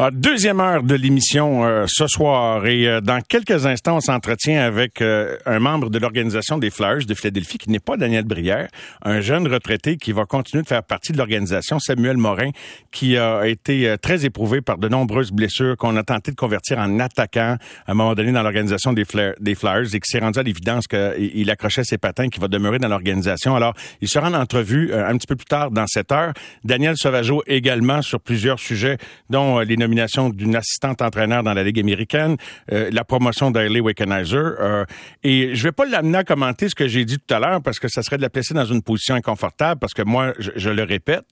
Ah, 0.00 0.12
deuxième 0.12 0.60
heure 0.60 0.84
de 0.84 0.94
l'émission 0.94 1.64
euh, 1.64 1.86
ce 1.88 2.06
soir 2.06 2.64
et 2.66 2.86
euh, 2.86 3.00
dans 3.00 3.20
quelques 3.20 3.66
instants, 3.66 3.96
on 3.96 4.00
s'entretient 4.00 4.60
avec 4.60 5.02
euh, 5.02 5.36
un 5.44 5.58
membre 5.58 5.90
de 5.90 5.98
l'organisation 5.98 6.56
des 6.56 6.70
Flyers 6.70 7.04
de 7.04 7.14
Philadelphie 7.14 7.58
qui 7.58 7.68
n'est 7.68 7.80
pas 7.80 7.96
Daniel 7.96 8.22
Brière, 8.22 8.68
un 9.02 9.20
jeune 9.20 9.48
retraité 9.48 9.96
qui 9.96 10.12
va 10.12 10.24
continuer 10.24 10.62
de 10.62 10.68
faire 10.68 10.84
partie 10.84 11.10
de 11.10 11.18
l'organisation, 11.18 11.80
Samuel 11.80 12.16
Morin, 12.16 12.50
qui 12.92 13.16
a 13.16 13.48
été 13.48 13.96
très 14.00 14.24
éprouvé 14.24 14.60
par 14.60 14.78
de 14.78 14.86
nombreuses 14.86 15.32
blessures 15.32 15.76
qu'on 15.76 15.96
a 15.96 16.04
tenté 16.04 16.30
de 16.30 16.36
convertir 16.36 16.78
en 16.78 17.00
attaquant 17.00 17.56
à 17.84 17.90
un 17.90 17.94
moment 17.94 18.14
donné 18.14 18.30
dans 18.30 18.44
l'organisation 18.44 18.92
des, 18.92 19.04
des 19.40 19.54
Flyers 19.56 19.92
et 19.92 19.98
qui 19.98 20.08
s'est 20.08 20.20
rendu 20.20 20.38
à 20.38 20.44
l'évidence 20.44 20.86
qu'il 20.86 21.50
accrochait 21.50 21.82
ses 21.82 21.98
patins, 21.98 22.28
qui 22.28 22.38
va 22.38 22.46
demeurer 22.46 22.78
dans 22.78 22.86
l'organisation. 22.86 23.56
Alors, 23.56 23.74
il 24.00 24.08
sera 24.08 24.28
en 24.28 24.34
entrevue 24.34 24.94
un 24.94 25.16
petit 25.16 25.26
peu 25.26 25.34
plus 25.34 25.46
tard 25.46 25.72
dans 25.72 25.88
cette 25.88 26.12
heure. 26.12 26.34
Daniel 26.62 26.96
Sauvageau 26.96 27.42
également 27.48 28.00
sur 28.00 28.20
plusieurs 28.20 28.60
sujets, 28.60 28.98
dont 29.28 29.58
les 29.58 29.76
d'une 29.88 30.56
assistante 30.56 31.02
entraîneur 31.02 31.42
dans 31.42 31.54
la 31.54 31.62
Ligue 31.62 31.80
américaine, 31.80 32.36
euh, 32.72 32.90
la 32.92 33.04
promotion 33.04 33.50
d'Ailey 33.50 33.80
Wickenheiser. 33.80 34.36
Euh, 34.36 34.84
et 35.22 35.54
je 35.54 35.62
vais 35.62 35.72
pas 35.72 35.86
l'amener 35.86 36.18
à 36.18 36.24
commenter 36.24 36.68
ce 36.68 36.74
que 36.74 36.88
j'ai 36.88 37.04
dit 37.04 37.18
tout 37.18 37.34
à 37.34 37.38
l'heure 37.38 37.62
parce 37.62 37.78
que 37.78 37.88
ça 37.88 38.02
serait 38.02 38.16
de 38.16 38.22
la 38.22 38.30
placer 38.30 38.54
dans 38.54 38.64
une 38.64 38.82
position 38.82 39.14
inconfortable 39.14 39.78
parce 39.78 39.94
que 39.94 40.02
moi, 40.02 40.32
je, 40.38 40.70
le 40.70 40.82
répète, 40.82 41.24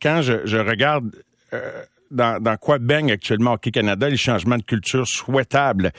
quand 0.00 0.22
je, 0.22 0.56
regarde 0.56 1.10
euh, 1.52 1.82
dans, 2.10 2.56
quoi 2.60 2.78
baigne 2.78 3.12
actuellement 3.12 3.52
Hockey 3.52 3.70
Canada, 3.70 4.08
les 4.08 4.16
changements 4.16 4.58
de 4.58 4.62
culture 4.62 5.06
souhaitables 5.06 5.92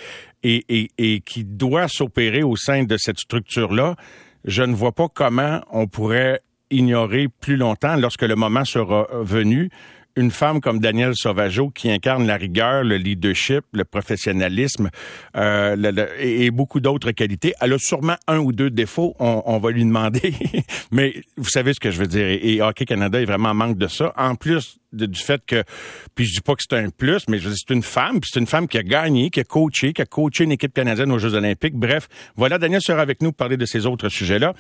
et, 0.44 0.66
et, 0.70 0.92
et 0.98 1.22
qui 1.22 1.44
doit 1.44 1.88
s'opérer 1.88 2.44
au 2.44 2.56
sein 2.56 2.84
de 2.84 2.98
cette 2.98 3.20
structure-là, 3.20 3.96
je 4.46 4.64
ne 4.64 4.74
vois 4.74 4.92
pas 4.92 5.08
comment 5.08 5.62
on 5.72 5.88
pourrait 5.88 6.42
ignorer 6.72 7.28
plus 7.28 7.58
longtemps 7.58 7.96
lorsque 7.96 8.24
le 8.24 8.36
moment 8.36 8.66
sera 8.66 9.08
venu 9.22 9.70
une 10.16 10.32
femme 10.32 10.62
comme 10.62 10.80
Danielle 10.80 11.16
Sauvageau 11.16 11.70
qui 11.70 11.90
incarne 11.90 12.26
la 12.26 12.38
rigueur, 12.38 12.84
le 12.84 12.98
leadership, 12.98 13.64
le 13.74 13.86
professionnalisme 13.86 14.90
euh, 15.38 16.08
et, 16.20 16.52
beaucoup 16.52 16.80
d'autres 16.80 17.12
qualités. 17.12 17.54
Elle 17.62 17.74
a 17.74 17.78
sûrement 17.78 18.16
un 18.28 18.40
ou 18.40 18.52
deux 18.52 18.70
défauts, 18.70 19.16
on, 19.20 19.58
va 19.60 19.72
lui 19.72 19.86
demander, 19.86 20.34
mais 20.92 21.22
vous 21.38 21.50
savez 21.50 21.74
ce 21.74 21.80
que 21.80 21.92
je 21.92 22.00
veux 22.00 22.08
dire. 22.08 22.28
Et, 22.28 22.62
Hockey 22.62 22.86
Canada 22.86 23.22
est 23.22 23.26
vraiment 23.26 23.50
en 23.50 23.56
manque 23.56 23.78
de 23.78 23.88
ça. 23.88 24.14
En 24.18 24.36
plus 24.36 24.81
du 24.94 25.20
fait 25.20 25.42
que, 25.46 25.64
puis 26.16 26.26
je 26.26 26.34
dis 26.34 26.42
pas 26.42 26.56
que 26.56 26.64
c'est 26.68 26.76
un 26.78 26.90
plus, 26.90 27.28
mais 27.28 27.40
c'est 27.40 27.74
une 27.74 27.84
femme, 27.84 28.20
puis 28.20 28.30
c'est 28.34 28.40
une 28.40 28.48
femme 28.48 28.68
qui 28.68 28.78
a 28.78 28.84
gagné, 28.84 29.30
qui 29.30 29.40
a 29.40 29.44
coaché, 29.44 29.94
qui 29.94 30.02
a 30.02 30.06
coaché 30.06 30.44
une 30.44 30.52
équipe 30.52 30.74
canadienne 30.74 31.12
aux 31.12 31.20
Jeux 31.20 31.34
Olympiques. 31.34 31.76
Bref, 31.76 32.08
voilà, 32.36 32.58
Daniel 32.58 32.82
sera 32.82 33.02
avec 33.02 33.22
nous 33.22 33.32
pour 33.32 33.38
parler 33.38 33.58
de 33.58 33.66
ces 33.66 33.86
autres 33.86 34.10
sujets-là. 34.10 34.54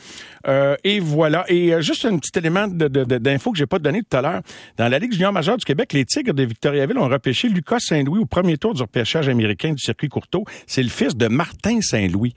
Euh, 0.47 0.75
et 0.83 0.99
voilà, 0.99 1.45
et 1.47 1.73
euh, 1.73 1.81
juste 1.81 2.05
un 2.05 2.17
petit 2.17 2.37
élément 2.37 2.67
d'info 2.67 3.51
que 3.51 3.57
j'ai 3.57 3.65
pas 3.65 3.79
donné 3.79 4.01
tout 4.01 4.17
à 4.17 4.21
l'heure. 4.21 4.41
Dans 4.77 4.87
la 4.87 4.99
Ligue 4.99 5.13
junior 5.13 5.33
majeure 5.33 5.57
du 5.57 5.65
Québec, 5.65 5.93
les 5.93 6.05
Tigres 6.05 6.33
de 6.33 6.43
Victoriaville 6.43 6.97
ont 6.97 7.09
repêché 7.09 7.49
Lucas 7.49 7.79
Saint-Louis 7.79 8.19
au 8.19 8.25
premier 8.25 8.57
tour 8.57 8.73
du 8.73 8.81
repêchage 8.81 9.27
américain 9.29 9.71
du 9.71 9.79
circuit 9.79 10.09
Courteau. 10.09 10.43
C'est 10.67 10.83
le 10.83 10.89
fils 10.89 11.15
de 11.15 11.27
Martin 11.27 11.81
Saint-Louis. 11.81 12.35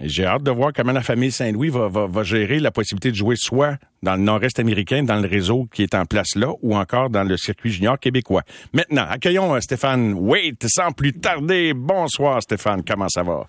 J'ai 0.00 0.24
hâte 0.24 0.44
de 0.44 0.50
voir 0.50 0.72
comment 0.72 0.92
la 0.92 1.02
famille 1.02 1.32
Saint-Louis 1.32 1.70
va, 1.70 2.22
gérer 2.22 2.60
la 2.60 2.70
possibilité 2.70 3.10
de 3.10 3.16
jouer 3.16 3.34
soit 3.36 3.78
dans 4.02 4.14
le 4.14 4.22
nord-est 4.22 4.60
américain, 4.60 5.02
dans 5.02 5.20
le 5.20 5.26
réseau 5.26 5.66
qui 5.72 5.82
est 5.82 5.94
en 5.94 6.04
place 6.04 6.36
là, 6.36 6.52
ou 6.62 6.76
encore 6.76 7.10
dans 7.10 7.24
le 7.24 7.36
circuit 7.36 7.70
junior 7.70 7.98
québécois. 7.98 8.42
Maintenant, 8.72 9.06
accueillons 9.08 9.54
euh, 9.54 9.60
Stéphane 9.60 10.14
Wait 10.14 10.56
sans 10.66 10.92
plus 10.92 11.12
tarder. 11.12 11.72
Bonsoir 11.74 12.40
Stéphane, 12.42 12.82
comment 12.86 13.08
ça 13.08 13.24
va? 13.24 13.46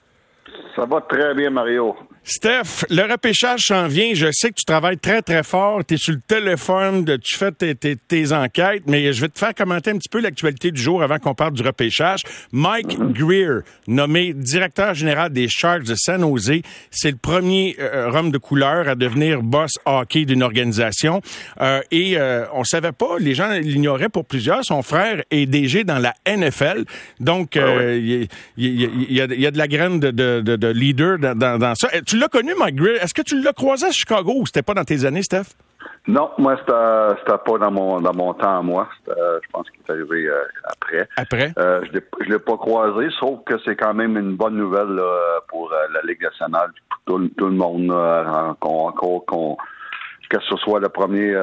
Ça 0.75 0.85
va 0.85 1.01
très 1.01 1.35
bien, 1.35 1.51
Mario. 1.51 1.95
Steph, 2.29 2.85
le 2.91 3.11
repêchage 3.11 3.61
s'en 3.61 3.87
vient. 3.87 4.11
Je 4.13 4.27
sais 4.31 4.49
que 4.49 4.55
tu 4.55 4.65
travailles 4.65 4.99
très, 4.99 5.23
très 5.23 5.41
fort. 5.41 5.83
Tu 5.83 5.95
es 5.95 5.97
sur 5.97 6.13
le 6.13 6.21
téléphone, 6.27 7.03
tu 7.23 7.35
fais 7.35 7.51
tes, 7.51 8.31
enquêtes, 8.31 8.83
mais 8.85 9.11
je 9.13 9.21
vais 9.21 9.29
te 9.29 9.39
faire 9.39 9.55
commenter 9.55 9.89
un 9.89 9.97
petit 9.97 10.09
peu 10.09 10.19
l'actualité 10.19 10.69
du 10.69 10.79
jour 10.79 11.01
avant 11.01 11.17
qu'on 11.17 11.33
parle 11.33 11.53
du 11.53 11.63
repêchage. 11.63 12.21
Mike. 12.51 12.99
Greer, 12.99 13.61
nommé 13.87 14.33
directeur 14.33 14.93
général 14.93 15.31
des 15.31 15.47
Sharks 15.47 15.83
de 15.83 15.95
San 15.95 16.21
Jose, 16.21 16.61
c'est 16.91 17.11
le 17.11 17.17
premier 17.17 17.75
euh, 17.79 18.11
homme 18.11 18.29
de 18.29 18.37
couleur 18.37 18.87
à 18.87 18.95
devenir 18.95 19.41
boss 19.41 19.71
hockey 19.85 20.25
d'une 20.25 20.43
organisation. 20.43 21.21
Euh, 21.61 21.81
et 21.89 22.17
euh, 22.17 22.45
on 22.53 22.63
savait 22.63 22.91
pas, 22.91 23.17
les 23.19 23.33
gens 23.33 23.49
l'ignoraient 23.49 24.09
pour 24.09 24.25
plusieurs. 24.25 24.63
Son 24.63 24.83
frère 24.83 25.23
est 25.31 25.47
DG 25.47 25.83
dans 25.83 25.97
la 25.97 26.13
NFL. 26.27 26.85
Donc, 27.19 27.57
ah 27.57 27.95
il 27.95 28.27
y, 28.57 29.21
a, 29.21 29.27
de 29.27 29.57
la 29.57 29.67
graine 29.67 29.99
de, 29.99 30.71
leader 30.71 31.17
dans, 31.17 31.73
ça 31.75 31.89
l'as 32.19 32.27
connu, 32.27 32.53
Mike 32.57 32.75
Greer. 32.75 33.01
Est-ce 33.01 33.13
que 33.13 33.21
tu 33.21 33.41
l'as 33.41 33.53
croisé 33.53 33.87
à 33.87 33.91
Chicago 33.91 34.33
ou 34.35 34.45
c'était 34.45 34.61
pas 34.61 34.73
dans 34.73 34.83
tes 34.83 35.05
années, 35.05 35.23
Steph? 35.23 35.55
Non, 36.07 36.31
moi, 36.37 36.55
c'était 36.57 37.37
pas 37.45 37.57
dans 37.59 37.71
mon 37.71 38.01
dans 38.01 38.13
mon 38.13 38.33
temps 38.33 38.59
à 38.59 38.61
moi. 38.61 38.89
je 39.07 39.47
pense 39.51 39.69
qu'il 39.69 39.81
est 39.87 39.91
arrivé 39.91 40.27
euh, 40.27 40.43
après. 40.63 41.07
Après? 41.17 41.53
Euh, 41.59 41.81
je 41.91 41.99
ne 42.25 42.31
l'ai 42.31 42.39
pas 42.39 42.57
croisé, 42.57 43.09
sauf 43.19 43.43
que 43.45 43.55
c'est 43.65 43.75
quand 43.75 43.93
même 43.93 44.17
une 44.17 44.35
bonne 44.35 44.55
nouvelle 44.55 44.99
pour 45.49 45.71
euh, 45.71 45.87
la 45.93 46.01
Ligue 46.01 46.23
nationale. 46.23 46.71
Tout, 47.05 47.29
tout 47.37 47.45
le 47.45 47.55
monde, 47.55 47.91
encore 47.91 48.95
qu'on 49.25 49.57
que 50.29 50.37
ce 50.47 50.55
soit 50.57 50.79
le 50.79 50.89
premier 50.89 51.33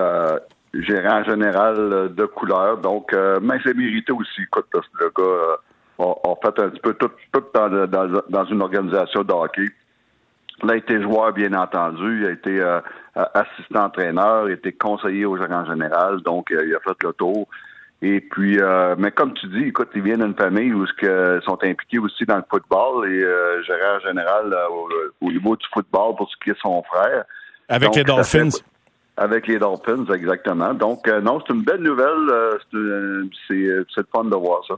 gérant 0.74 1.24
général 1.24 2.14
de 2.14 2.24
couleur. 2.26 2.78
Donc, 2.78 3.12
mais 3.42 3.58
c'est 3.64 3.76
mérité 3.76 4.12
aussi. 4.12 4.42
Écoute, 4.42 4.66
le 5.00 5.10
gars 5.16 5.58
a, 5.98 6.34
fait 6.42 6.62
un 6.62 6.68
petit 6.70 6.80
peu 6.80 6.94
tout, 6.94 7.10
tout 7.32 7.44
dans, 7.52 7.86
dans, 7.86 8.22
dans 8.28 8.44
une 8.44 8.62
organisation 8.62 9.22
de 9.24 9.32
hockey. 9.32 9.66
Il 10.62 10.70
a 10.70 10.76
été 10.76 11.00
joueur, 11.02 11.32
bien 11.32 11.52
entendu. 11.52 12.20
Il 12.20 12.26
a 12.26 12.30
été 12.30 12.60
euh, 12.60 12.80
assistant 13.14 13.84
entraîneur, 13.84 14.48
il 14.48 14.52
a 14.52 14.54
été 14.54 14.72
conseiller 14.72 15.26
au 15.26 15.36
gérant 15.36 15.64
général, 15.66 16.20
donc 16.22 16.50
euh, 16.50 16.64
il 16.66 16.74
a 16.74 16.80
fait 16.80 16.96
le 17.02 17.12
tour. 17.12 17.46
Et 18.02 18.20
puis, 18.20 18.58
euh, 18.60 18.94
mais 18.98 19.10
comme 19.10 19.32
tu 19.34 19.46
dis, 19.48 19.68
écoute, 19.68 19.88
il 19.94 20.02
vient 20.02 20.18
d'une 20.18 20.34
famille 20.34 20.72
où 20.72 20.84
ils 20.84 21.40
sont 21.44 21.58
impliqués 21.62 21.98
aussi 21.98 22.24
dans 22.26 22.36
le 22.36 22.44
football 22.48 23.10
et 23.10 23.20
gérant 23.66 24.00
général 24.00 24.54
au, 25.20 25.30
niveau 25.30 25.56
du 25.56 25.66
football 25.72 26.14
pour 26.16 26.30
ce 26.30 26.36
qui 26.42 26.50
est 26.50 26.60
son 26.60 26.82
frère. 26.82 27.24
Avec 27.68 27.96
les 27.96 28.04
Dolphins. 28.04 28.50
avec 29.16 29.46
les 29.46 29.58
Dolphins, 29.58 30.04
exactement. 30.12 30.74
Donc, 30.74 31.08
non, 31.08 31.40
c'est 31.46 31.54
une 31.54 31.62
belle 31.62 31.80
nouvelle. 31.80 32.58
c'est 33.48 33.54
le 33.54 34.06
fun 34.12 34.24
de 34.24 34.36
voir 34.36 34.60
ça. 34.68 34.74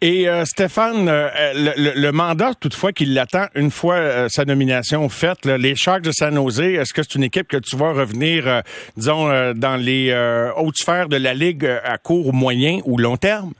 Et 0.00 0.28
euh, 0.28 0.44
Stéphane, 0.44 1.08
euh, 1.08 1.28
le, 1.54 2.10
mandat 2.10 2.54
toutefois 2.54 2.92
qui 2.92 3.06
l'attend 3.06 3.46
une 3.54 3.70
fois 3.70 3.94
euh, 3.94 4.28
sa 4.28 4.44
nomination 4.44 5.08
faite, 5.08 5.44
les 5.44 5.74
Sharks 5.74 6.02
de 6.02 6.10
San 6.10 6.34
Jose, 6.34 6.60
est-ce 6.60 6.92
que 6.92 7.02
c'est 7.02 7.14
une 7.14 7.22
équipe 7.22 7.48
que 7.48 7.56
tu 7.56 7.76
vois 7.76 7.92
revenir, 7.92 8.62
disons, 8.96 9.52
dans 9.54 9.80
les 9.80 10.12
hautes 10.56 10.76
sphères 10.76 11.08
de 11.08 11.16
la 11.16 11.34
Ligue 11.34 11.66
à 11.66 11.98
court, 11.98 12.32
moyen 12.32 12.80
ou 12.84 12.98
long 12.98 13.16
terme? 13.16 13.52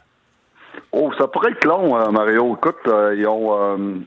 Oh, 0.93 1.11
ça 1.19 1.29
pourrait 1.29 1.53
être 1.53 1.65
long, 1.65 2.11
Mario. 2.13 2.57
Écoute, 2.57 2.77
ils 3.17 3.27
ont... 3.27 4.05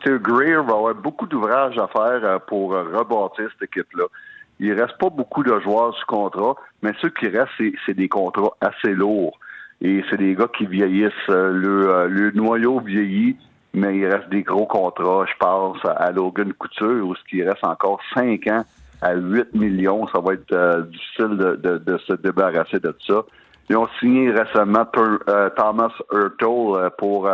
Steve 0.00 0.18
Greer 0.18 0.62
va 0.64 0.74
avoir 0.74 0.94
beaucoup 0.94 1.26
d'ouvrages 1.26 1.78
à 1.78 1.86
faire 1.88 2.40
pour 2.42 2.72
rebâtir 2.72 3.48
cette 3.52 3.68
équipe-là. 3.68 4.04
Il 4.58 4.72
reste 4.72 4.98
pas 4.98 5.10
beaucoup 5.10 5.42
de 5.42 5.58
joueurs 5.60 5.94
sous 5.96 6.06
contrat, 6.06 6.56
mais 6.82 6.92
ceux 7.00 7.10
qui 7.10 7.28
restent, 7.28 7.52
c'est 7.86 7.94
des 7.94 8.08
contrats 8.08 8.56
assez 8.60 8.92
lourds. 8.92 9.38
Et 9.82 10.04
c'est 10.10 10.18
des 10.18 10.34
gars 10.34 10.48
qui 10.56 10.66
vieillissent. 10.66 11.12
Euh, 11.30 11.52
le, 11.52 11.88
euh, 11.88 12.08
le 12.08 12.30
noyau 12.32 12.80
vieillit, 12.80 13.36
mais 13.72 13.96
il 13.96 14.06
reste 14.06 14.28
des 14.28 14.42
gros 14.42 14.66
contrats. 14.66 15.24
Je 15.26 15.36
pense 15.38 15.78
à 15.84 16.10
Logan 16.10 16.52
Couture, 16.52 17.06
où 17.06 17.14
ce 17.14 17.24
qui 17.24 17.42
reste 17.42 17.64
encore 17.64 18.00
5 18.14 18.46
ans 18.48 18.64
à 19.00 19.14
8 19.14 19.54
millions. 19.54 20.06
Ça 20.08 20.20
va 20.20 20.34
être 20.34 20.52
euh, 20.52 20.82
difficile 20.82 21.36
de, 21.38 21.78
de, 21.78 21.98
se 21.98 22.12
débarrasser 22.14 22.78
de 22.78 22.94
ça. 23.06 23.22
Ils 23.70 23.76
ont 23.76 23.88
signé 24.00 24.30
récemment 24.32 24.84
Thomas 25.56 25.92
Hurtle 26.12 26.90
pour 26.98 27.30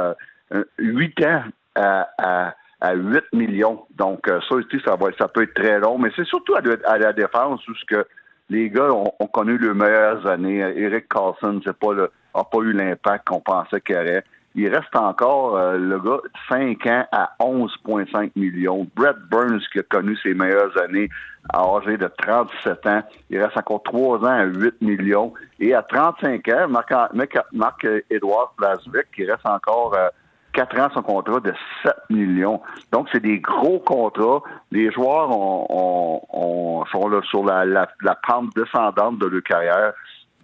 8 0.78 1.25
ans 1.25 1.43
à, 1.75 2.09
à, 2.19 2.55
à, 2.81 2.95
8 2.95 3.25
millions. 3.33 3.87
Donc, 3.97 4.27
ça 4.27 4.55
aussi, 4.55 4.78
ça, 4.84 4.97
va, 4.97 5.07
ça 5.19 5.28
peut 5.28 5.45
être 5.45 5.55
très 5.55 5.81
long, 5.81 5.97
mais 5.97 6.11
c'est 6.15 6.27
surtout 6.27 6.55
à, 6.55 6.99
la 6.99 7.13
défense 7.15 7.67
où 7.67 7.75
ce 7.75 7.84
que 7.87 8.07
les 8.49 8.71
gars 8.71 8.93
ont, 8.93 9.12
ont 9.19 9.27
connu 9.27 9.59
les 9.59 9.75
meilleures 9.75 10.27
années. 10.27 10.59
Eric 10.59 11.09
Carlson, 11.09 11.61
c'est 11.65 11.77
pas 11.77 11.95
n'a 11.95 12.45
pas 12.45 12.59
eu 12.59 12.73
l'impact 12.73 13.29
qu'on 13.29 13.41
pensait 13.41 13.81
qu'il 13.81 13.97
aurait. 13.97 14.25
Il 14.54 14.75
reste 14.75 14.97
encore, 14.97 15.57
euh, 15.59 15.77
le 15.77 15.98
gars, 16.01 16.21
5 16.48 16.87
ans 16.87 17.04
à 17.13 17.34
11,5 17.41 18.31
millions. 18.37 18.87
Brett 18.97 19.16
Burns, 19.31 19.60
qui 19.71 19.81
a 19.81 19.83
connu 19.83 20.16
ses 20.22 20.33
meilleures 20.33 20.77
années 20.83 21.10
à 21.53 21.63
âgé 21.63 21.98
de 21.98 22.10
37 22.19 22.87
ans, 22.87 23.03
il 23.28 23.39
reste 23.39 23.57
encore 23.59 23.83
3 23.83 24.21
ans 24.21 24.25
à 24.25 24.45
8 24.45 24.81
millions. 24.81 25.34
Et 25.60 25.75
à 25.75 25.83
35 25.83 26.48
ans, 26.48 26.69
Marc-Édouard 27.53 28.54
Blaswick, 28.57 29.10
qui 29.15 29.25
reste 29.27 29.47
encore 29.47 29.95
4 30.57 30.75
euh, 30.75 30.85
ans 30.85 30.89
son 30.95 31.03
contrat 31.03 31.41
de 31.41 31.53
7 31.85 31.95
millions. 32.11 32.61
Donc, 32.93 33.09
c'est 33.13 33.23
des 33.23 33.39
gros 33.39 33.79
contrats. 33.79 34.43
Les 34.73 34.91
joueurs 34.91 35.31
sont 35.31 37.09
là 37.09 37.21
sur 37.29 37.45
la, 37.45 37.65
la 37.65 38.15
pente 38.27 38.55
descendante 38.57 39.19
de 39.19 39.27
leur 39.27 39.43
carrière. 39.43 39.93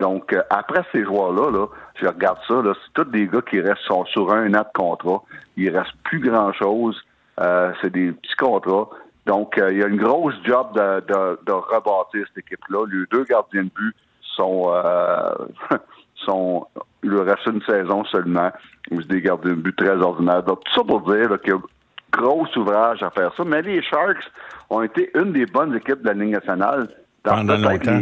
Donc, 0.03 0.33
euh, 0.33 0.43
après 0.51 0.83
ces 0.93 1.05
joueurs-là, 1.05 1.51
là, 1.51 1.67
je 1.95 2.07
regarde 2.09 2.39
ça, 2.49 2.61
c'est 2.65 2.93
tous 2.95 3.11
des 3.11 3.29
gars 3.29 3.43
qui 3.43 3.61
restent 3.61 3.83
sur 3.83 4.33
un 4.33 4.53
an 4.55 4.63
de 4.63 4.73
contrat. 4.75 5.23
Il 5.57 5.77
reste 5.77 5.93
plus 6.03 6.19
grand-chose. 6.19 7.01
Euh, 7.41 7.73
c'est 7.81 7.93
des 7.93 8.11
petits 8.11 8.35
contrats. 8.37 8.89
Donc, 9.27 9.57
euh, 9.59 9.71
il 9.71 9.79
y 9.79 9.83
a 9.85 9.87
une 9.87 10.03
grosse 10.03 10.35
job 10.45 10.75
de, 10.75 11.01
de, 11.07 11.39
de 11.47 11.53
rebâtir 11.53 12.27
cette 12.29 12.39
équipe-là. 12.39 12.85
Les 12.91 13.07
deux 13.13 13.25
gardiens 13.25 13.63
de 13.63 13.71
but 13.71 13.95
sont 14.35 14.73
sont, 16.25 16.67
il 17.03 17.11
leur 17.11 17.27
reste 17.27 17.47
une 17.47 17.63
saison 17.63 18.05
seulement. 18.05 18.51
Ils 18.91 19.03
se 19.03 19.09
gardé 19.09 19.51
un 19.51 19.55
but 19.55 19.77
très 19.77 19.97
ordinaire. 19.97 20.43
Donc, 20.43 20.65
tout 20.65 20.75
ça 20.75 20.85
pour 20.85 21.01
dire 21.03 21.29
qu'il 21.41 21.53
y 21.53 21.57
a 21.57 21.61
gros 22.13 22.47
ouvrage 22.57 23.03
à 23.03 23.11
faire 23.11 23.33
ça. 23.37 23.45
Mais 23.45 23.63
les 23.63 23.83
Sharks 23.83 24.31
ont 24.71 24.83
été 24.83 25.11
une 25.15 25.33
des 25.33 25.47
bonnes 25.47 25.75
équipes 25.75 26.03
de 26.03 26.09
la 26.09 26.15
Ligue 26.15 26.35
nationale 26.35 26.89
pendant 27.23 27.57
longtemps. 27.57 28.01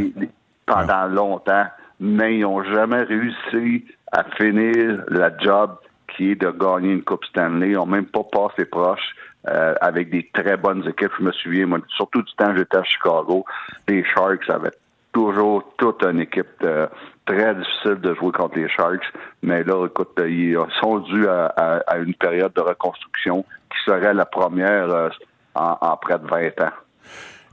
pendant 0.67 1.07
longtemps. 1.07 1.67
Mais 2.01 2.37
ils 2.37 2.43
n'ont 2.43 2.65
jamais 2.65 3.03
réussi 3.03 3.85
à 4.13 4.25
finir 4.37 5.03
la 5.09 5.37
job 5.39 5.77
qui 6.09 6.33
est 6.33 6.41
de 6.41 6.51
gagner 6.51 6.93
une 6.93 7.03
Coupe 7.03 7.25
Stanley. 7.27 7.71
Ils 7.71 7.75
n'ont 7.75 7.87
même 7.87 8.07
pas 8.07 8.25
passé 8.25 8.65
proche. 8.65 9.15
Euh, 9.49 9.75
avec 9.81 10.11
des 10.11 10.29
très 10.35 10.59
bonnes 10.59 10.87
équipes. 10.87 11.13
Je 11.19 11.25
me 11.25 11.33
souviens, 11.33 11.65
moi, 11.65 11.79
surtout 11.97 12.21
du 12.21 12.31
temps 12.35 12.53
que 12.53 12.59
j'étais 12.59 12.77
à 12.77 12.85
Chicago, 12.85 13.47
les 13.89 14.05
Sharks 14.05 14.51
avaient 14.51 14.75
toujours 15.15 15.60
une 16.03 16.21
équipe 16.21 16.47
euh, 16.63 16.87
très 17.27 17.55
difficile 17.55 18.01
de 18.01 18.15
jouer 18.15 18.33
contre 18.33 18.59
les 18.59 18.69
Sharks. 18.69 19.05
Mais 19.43 19.63
là, 19.65 19.87
écoute, 19.87 20.19
ils 20.27 20.57
sont 20.81 20.99
dus 20.99 21.27
à, 21.29 21.99
une 21.99 22.15
période 22.15 22.53
de 22.55 22.61
reconstruction 22.61 23.45
qui 23.71 23.79
serait 23.85 24.15
la 24.15 24.27
première 24.27 24.91
euh, 24.91 25.09
en 25.55 25.97
près 25.97 26.19
de 26.19 26.27
20 26.27 26.61
ans. 26.63 26.73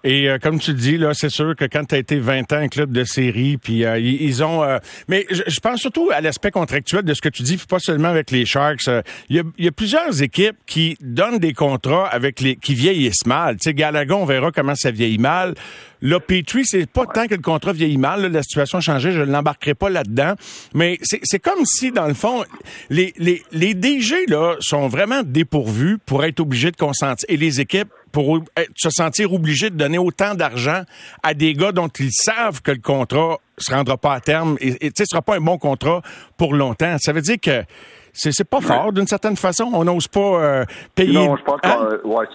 Et 0.07 0.29
euh, 0.29 0.37
comme 0.41 0.57
tu 0.57 0.73
dis, 0.73 0.97
là, 0.97 1.13
c'est 1.13 1.29
sûr 1.29 1.53
que 1.53 1.65
quand 1.65 1.83
tu 1.83 1.95
as 1.95 1.97
été 1.97 2.17
20 2.17 2.53
ans 2.53 2.55
un 2.55 2.69
club 2.69 2.93
de 2.93 3.03
série, 3.03 3.57
puis 3.57 3.83
euh, 3.83 3.99
ils, 3.99 4.41
ont... 4.41 4.63
Euh, 4.63 4.77
mais 5.09 5.27
je, 5.29 5.59
pense 5.59 5.81
surtout 5.81 6.09
à 6.13 6.21
l'aspect 6.21 6.49
contractuel 6.49 7.03
de 7.03 7.13
ce 7.13 7.21
que 7.21 7.27
tu 7.27 7.43
dis, 7.43 7.57
pas 7.57 7.79
seulement 7.79 8.07
avec 8.07 8.31
les 8.31 8.45
Sharks. 8.45 8.87
Il 9.27 9.43
y, 9.57 9.67
a, 9.67 9.71
plusieurs 9.73 10.23
équipes 10.23 10.55
qui 10.65 10.95
donnent 11.01 11.39
des 11.39 11.51
contrats 11.51 12.07
avec 12.07 12.39
les 12.39 12.55
qui 12.55 12.73
vieillissent 12.73 13.25
mal. 13.25 13.57
Tu 13.57 13.63
sais, 13.65 13.73
Gallagher, 13.73 14.13
on 14.13 14.23
verra 14.23 14.53
comment 14.53 14.75
ça 14.75 14.91
vieillit 14.91 15.17
mal. 15.17 15.55
Là, 16.01 16.21
Petrie, 16.21 16.63
c'est 16.63 16.89
pas 16.89 17.05
tant 17.05 17.27
que 17.27 17.35
le 17.35 17.41
contrat 17.41 17.73
vieillit 17.73 17.97
mal. 17.97 18.31
la 18.31 18.43
situation 18.43 18.77
a 18.77 18.81
changé, 18.81 19.11
je 19.11 19.19
ne 19.19 19.31
l'embarquerai 19.31 19.73
pas 19.73 19.89
là-dedans. 19.89 20.35
Mais 20.73 20.99
c'est 21.01 21.39
comme 21.39 21.65
si, 21.65 21.91
dans 21.91 22.07
le 22.07 22.13
fond, 22.13 22.45
les, 22.89 23.13
les, 23.17 23.43
les 23.51 23.73
DG 23.73 24.25
là, 24.29 24.55
sont 24.61 24.87
vraiment 24.87 25.23
dépourvus 25.23 25.97
pour 26.05 26.23
être 26.23 26.39
obligés 26.39 26.71
de 26.71 26.77
consentir. 26.77 27.25
Et 27.27 27.35
les 27.35 27.59
équipes 27.59 27.89
pour 28.17 28.39
se 28.75 28.89
sentir 28.89 29.31
obligés 29.31 29.69
de 29.69 29.75
donner 29.75 29.99
autant 29.99 30.33
d'argent 30.33 30.81
à 31.21 31.35
des 31.35 31.53
gars 31.53 31.71
dont 31.71 31.87
ils 31.99 32.09
savent 32.11 32.63
que 32.63 32.71
le 32.71 32.79
contrat 32.79 33.37
se 33.59 33.71
rendra 33.71 33.95
pas 33.95 34.13
à 34.13 34.19
terme 34.19 34.57
et, 34.59 34.89
ce 34.97 35.05
sera 35.05 35.21
pas 35.21 35.35
un 35.35 35.39
bon 35.39 35.59
contrat 35.59 36.01
pour 36.35 36.55
longtemps. 36.55 36.95
Ça 36.97 37.13
veut 37.13 37.21
dire 37.21 37.37
que 37.39 37.61
c'est 38.13 38.49
pas 38.49 38.59
fort 38.59 38.91
d'une 38.91 39.05
certaine 39.05 39.35
façon. 39.35 39.69
On 39.71 39.83
n'ose 39.83 40.07
pas 40.07 40.19
euh, 40.19 40.65
payer. 40.95 41.13
Non, 41.13 41.37
je 41.37 41.43
pense 41.43 41.59
hein? 41.61 41.89
ouais, 42.03 42.25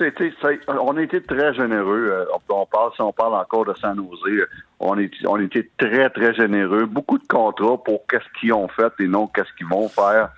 on 0.68 0.96
a 0.96 1.02
été 1.02 1.20
très 1.20 1.52
généreux. 1.52 2.12
Euh, 2.12 2.24
on 2.48 2.64
parle, 2.64 2.92
si 2.94 3.02
on 3.02 3.12
parle 3.12 3.34
encore 3.34 3.64
de 3.64 3.74
San 3.80 3.96
Jose, 3.96 4.46
on, 4.78 4.96
est, 5.00 5.10
on 5.26 5.34
a 5.34 5.42
été 5.42 5.68
très, 5.78 6.10
très 6.10 6.32
généreux. 6.34 6.86
Beaucoup 6.86 7.18
de 7.18 7.26
contrats 7.26 7.82
pour 7.82 8.06
qu'est-ce 8.06 8.40
qu'ils 8.40 8.52
ont 8.52 8.68
fait 8.68 8.92
et 9.00 9.08
non 9.08 9.26
qu'est-ce 9.26 9.52
qu'ils 9.58 9.66
vont 9.66 9.88
faire. 9.88 10.28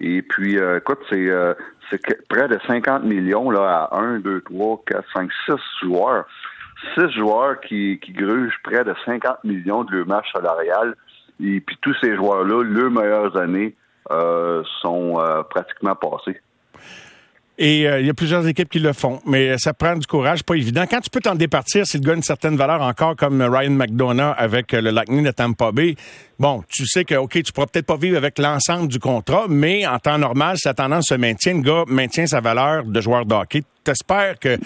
Et 0.00 0.22
puis, 0.22 0.58
euh, 0.58 0.78
écoute, 0.78 0.98
c'est 1.08 1.28
c'est 1.90 2.28
près 2.28 2.48
de 2.48 2.58
50 2.66 3.04
millions 3.04 3.50
là, 3.50 3.88
à 3.90 3.98
1, 3.98 4.20
2, 4.20 4.42
3, 4.42 4.82
4, 4.86 5.04
5, 5.14 5.30
6 5.46 5.54
joueurs. 5.82 6.26
6 6.96 7.10
joueurs 7.10 7.60
qui, 7.60 7.98
qui 8.00 8.12
grugent 8.12 8.58
près 8.62 8.84
de 8.84 8.94
50 9.04 9.44
millions 9.44 9.84
de 9.84 9.96
leur 9.96 10.06
marche 10.06 10.30
salariale. 10.32 10.94
Et 11.40 11.60
puis 11.60 11.76
tous 11.80 11.94
ces 12.00 12.14
joueurs-là, 12.16 12.62
leurs 12.62 12.90
meilleures 12.90 13.36
années 13.36 13.74
euh, 14.10 14.62
sont 14.82 15.18
euh, 15.18 15.42
pratiquement 15.42 15.94
passées. 15.94 16.40
Et 17.60 17.88
euh, 17.88 18.00
il 18.00 18.06
y 18.06 18.10
a 18.10 18.14
plusieurs 18.14 18.46
équipes 18.46 18.68
qui 18.68 18.78
le 18.78 18.92
font, 18.92 19.20
mais 19.26 19.58
ça 19.58 19.74
prend 19.74 19.96
du 19.96 20.06
courage, 20.06 20.44
pas 20.44 20.54
évident. 20.54 20.84
Quand 20.88 21.00
tu 21.00 21.10
peux 21.10 21.20
t'en 21.20 21.34
départir, 21.34 21.84
s'il 21.86 22.02
gagne 22.02 22.18
une 22.18 22.22
certaine 22.22 22.56
valeur 22.56 22.80
encore, 22.82 23.16
comme 23.16 23.42
Ryan 23.42 23.70
McDonough 23.70 24.32
avec 24.36 24.70
le 24.70 24.90
Lightning 24.90 25.24
de 25.24 25.32
Tampa 25.32 25.72
Bay, 25.72 25.96
bon, 26.38 26.62
tu 26.68 26.86
sais 26.86 27.04
que, 27.04 27.16
OK, 27.16 27.42
tu 27.42 27.52
pourras 27.52 27.66
peut-être 27.66 27.86
pas 27.86 27.96
vivre 27.96 28.16
avec 28.16 28.38
l'ensemble 28.38 28.86
du 28.86 29.00
contrat, 29.00 29.46
mais 29.48 29.84
en 29.88 29.98
temps 29.98 30.18
normal, 30.18 30.56
si 30.56 30.68
la 30.68 30.74
tendance 30.74 31.06
se 31.08 31.14
maintient, 31.14 31.54
le 31.54 31.62
gars 31.62 31.84
maintient 31.88 32.28
sa 32.28 32.40
valeur 32.40 32.84
de 32.84 33.00
joueur 33.00 33.26
de 33.26 33.34
hockey. 33.34 33.64
T'espères 33.82 34.38
que 34.38 34.56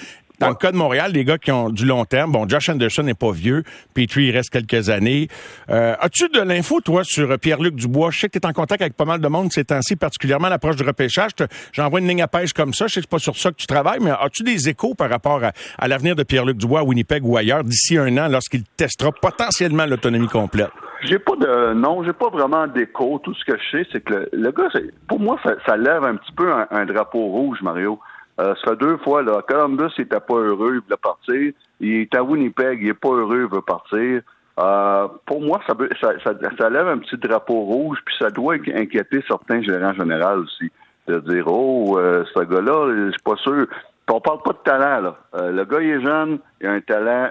dans 0.42 0.48
le 0.48 0.54
cas 0.56 0.72
de 0.72 0.76
Montréal, 0.76 1.12
les 1.12 1.24
gars 1.24 1.38
qui 1.38 1.52
ont 1.52 1.70
du 1.70 1.86
long 1.86 2.04
terme, 2.04 2.32
bon, 2.32 2.48
Josh 2.48 2.68
Anderson 2.68 3.04
n'est 3.04 3.14
pas 3.14 3.30
vieux, 3.30 3.62
Petrie, 3.94 4.24
il 4.24 4.30
reste 4.32 4.50
quelques 4.50 4.90
années. 4.90 5.28
Euh, 5.70 5.94
as-tu 6.00 6.28
de 6.28 6.40
l'info, 6.40 6.80
toi, 6.80 7.04
sur 7.04 7.38
Pierre-Luc 7.38 7.76
Dubois? 7.76 8.10
Je 8.10 8.18
sais 8.18 8.28
que 8.28 8.38
tu 8.38 8.44
es 8.44 8.46
en 8.46 8.52
contact 8.52 8.82
avec 8.82 8.96
pas 8.96 9.04
mal 9.04 9.20
de 9.20 9.28
monde 9.28 9.52
ces 9.52 9.64
temps-ci, 9.64 9.94
particulièrement 9.94 10.48
à 10.48 10.50
l'approche 10.50 10.74
du 10.74 10.82
repêchage. 10.82 11.30
J'envoie 11.72 12.00
une 12.00 12.08
ligne 12.08 12.22
à 12.22 12.28
pêche 12.28 12.52
comme 12.52 12.74
ça. 12.74 12.88
Je 12.88 12.94
sais 12.94 13.00
que 13.00 13.06
c'est 13.06 13.10
pas 13.10 13.18
sur 13.18 13.36
ça 13.36 13.50
que 13.50 13.56
tu 13.56 13.68
travailles, 13.68 14.00
mais 14.00 14.10
as-tu 14.10 14.42
des 14.42 14.68
échos 14.68 14.94
par 14.94 15.10
rapport 15.10 15.40
à, 15.78 15.88
l'avenir 15.88 16.16
de 16.16 16.24
Pierre-Luc 16.24 16.56
Dubois 16.56 16.80
à 16.80 16.82
Winnipeg 16.82 17.24
ou 17.24 17.36
ailleurs 17.36 17.62
d'ici 17.62 17.96
un 17.96 18.16
an 18.18 18.28
lorsqu'il 18.28 18.64
testera 18.64 19.12
potentiellement 19.12 19.86
l'autonomie 19.86 20.28
complète? 20.28 20.70
J'ai 21.04 21.18
pas 21.18 21.36
de 21.36 21.74
non, 21.74 22.02
j'ai 22.04 22.12
pas 22.12 22.30
vraiment 22.30 22.66
d'écho. 22.66 23.20
Tout 23.22 23.34
ce 23.34 23.44
que 23.44 23.56
je 23.58 23.78
sais, 23.78 23.86
c'est 23.92 24.04
que 24.04 24.28
le, 24.32 24.50
gars, 24.50 24.68
pour 25.08 25.20
moi, 25.20 25.38
ça, 25.66 25.76
lève 25.76 26.04
un 26.04 26.16
petit 26.16 26.32
peu 26.32 26.52
un 26.70 26.84
drapeau 26.86 27.26
rouge, 27.26 27.58
Mario. 27.62 27.98
Euh, 28.42 28.54
ça 28.56 28.72
fait 28.72 28.76
deux 28.76 28.96
fois, 28.98 29.22
là. 29.22 29.42
Columbus, 29.46 29.92
il 29.98 30.02
était 30.02 30.20
pas 30.20 30.34
heureux, 30.34 30.74
il 30.74 30.80
voulait 30.80 30.96
partir. 31.00 31.52
Il 31.80 31.92
est 32.00 32.14
à 32.14 32.22
Winnipeg, 32.22 32.80
il 32.82 32.88
est 32.88 32.94
pas 32.94 33.10
heureux, 33.10 33.48
il 33.48 33.54
veut 33.54 33.62
partir. 33.62 34.22
Euh, 34.58 35.08
pour 35.26 35.40
moi, 35.40 35.60
ça, 35.68 36.68
lève 36.68 36.88
un 36.88 36.98
petit 36.98 37.16
drapeau 37.16 37.60
rouge, 37.60 37.98
puis 38.04 38.14
ça 38.18 38.30
doit 38.30 38.54
inquiéter 38.54 39.22
certains 39.28 39.62
gérants 39.62 39.94
généraux 39.94 40.42
aussi. 40.42 40.70
De 41.06 41.18
dire, 41.20 41.44
oh, 41.46 41.98
euh, 41.98 42.24
ce 42.34 42.40
gars-là, 42.40 42.94
je 42.94 43.10
suis 43.10 43.22
pas 43.22 43.36
sûr. 43.36 43.66
on 44.10 44.20
parle 44.20 44.42
pas 44.42 44.52
de 44.52 44.58
talent, 44.64 45.00
là. 45.00 45.50
Le 45.50 45.64
gars, 45.64 45.80
il 45.80 45.90
est 45.90 46.02
jeune, 46.02 46.38
il 46.60 46.66
a 46.66 46.72
un 46.72 46.80
talent 46.80 47.30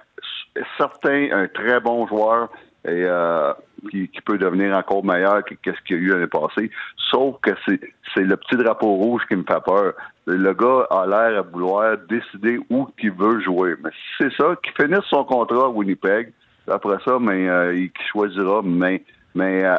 certain, 0.77 1.29
un 1.31 1.47
très 1.47 1.79
bon 1.79 2.07
joueur. 2.07 2.49
Et 2.85 3.05
euh, 3.05 3.53
qui, 3.91 4.09
peut 4.25 4.37
devenir 4.37 4.75
encore 4.75 5.03
meilleur 5.03 5.43
que 5.43 5.55
ce 5.63 5.81
qu'il 5.85 5.97
y 5.97 5.99
a 5.99 6.01
eu 6.01 6.07
l'année 6.09 6.27
passée. 6.27 6.71
Sauf 7.11 7.35
que 7.41 7.51
c'est, 7.67 7.79
c'est 8.13 8.23
le 8.23 8.35
petit 8.37 8.57
drapeau 8.57 8.95
rouge 8.95 9.21
qui 9.27 9.35
me 9.35 9.43
fait 9.43 9.63
peur. 9.63 9.93
Le 10.25 10.53
gars 10.53 10.87
a 10.89 11.05
l'air 11.05 11.39
à 11.39 11.41
vouloir 11.41 11.97
décider 12.09 12.59
où 12.69 12.87
il 13.01 13.11
veut 13.11 13.39
jouer. 13.41 13.75
Mais 13.83 13.89
si 13.91 14.23
c'est 14.23 14.33
ça, 14.35 14.55
qu'il 14.63 14.73
finisse 14.73 15.05
son 15.09 15.23
contrat 15.25 15.65
à 15.65 15.69
Winnipeg, 15.69 16.31
après 16.67 16.97
ça, 17.05 17.17
mais 17.19 17.47
euh, 17.47 17.75
il 17.75 17.91
choisira, 18.11 18.61
mais 18.63 19.03
mais 19.33 19.63
euh, 19.63 19.77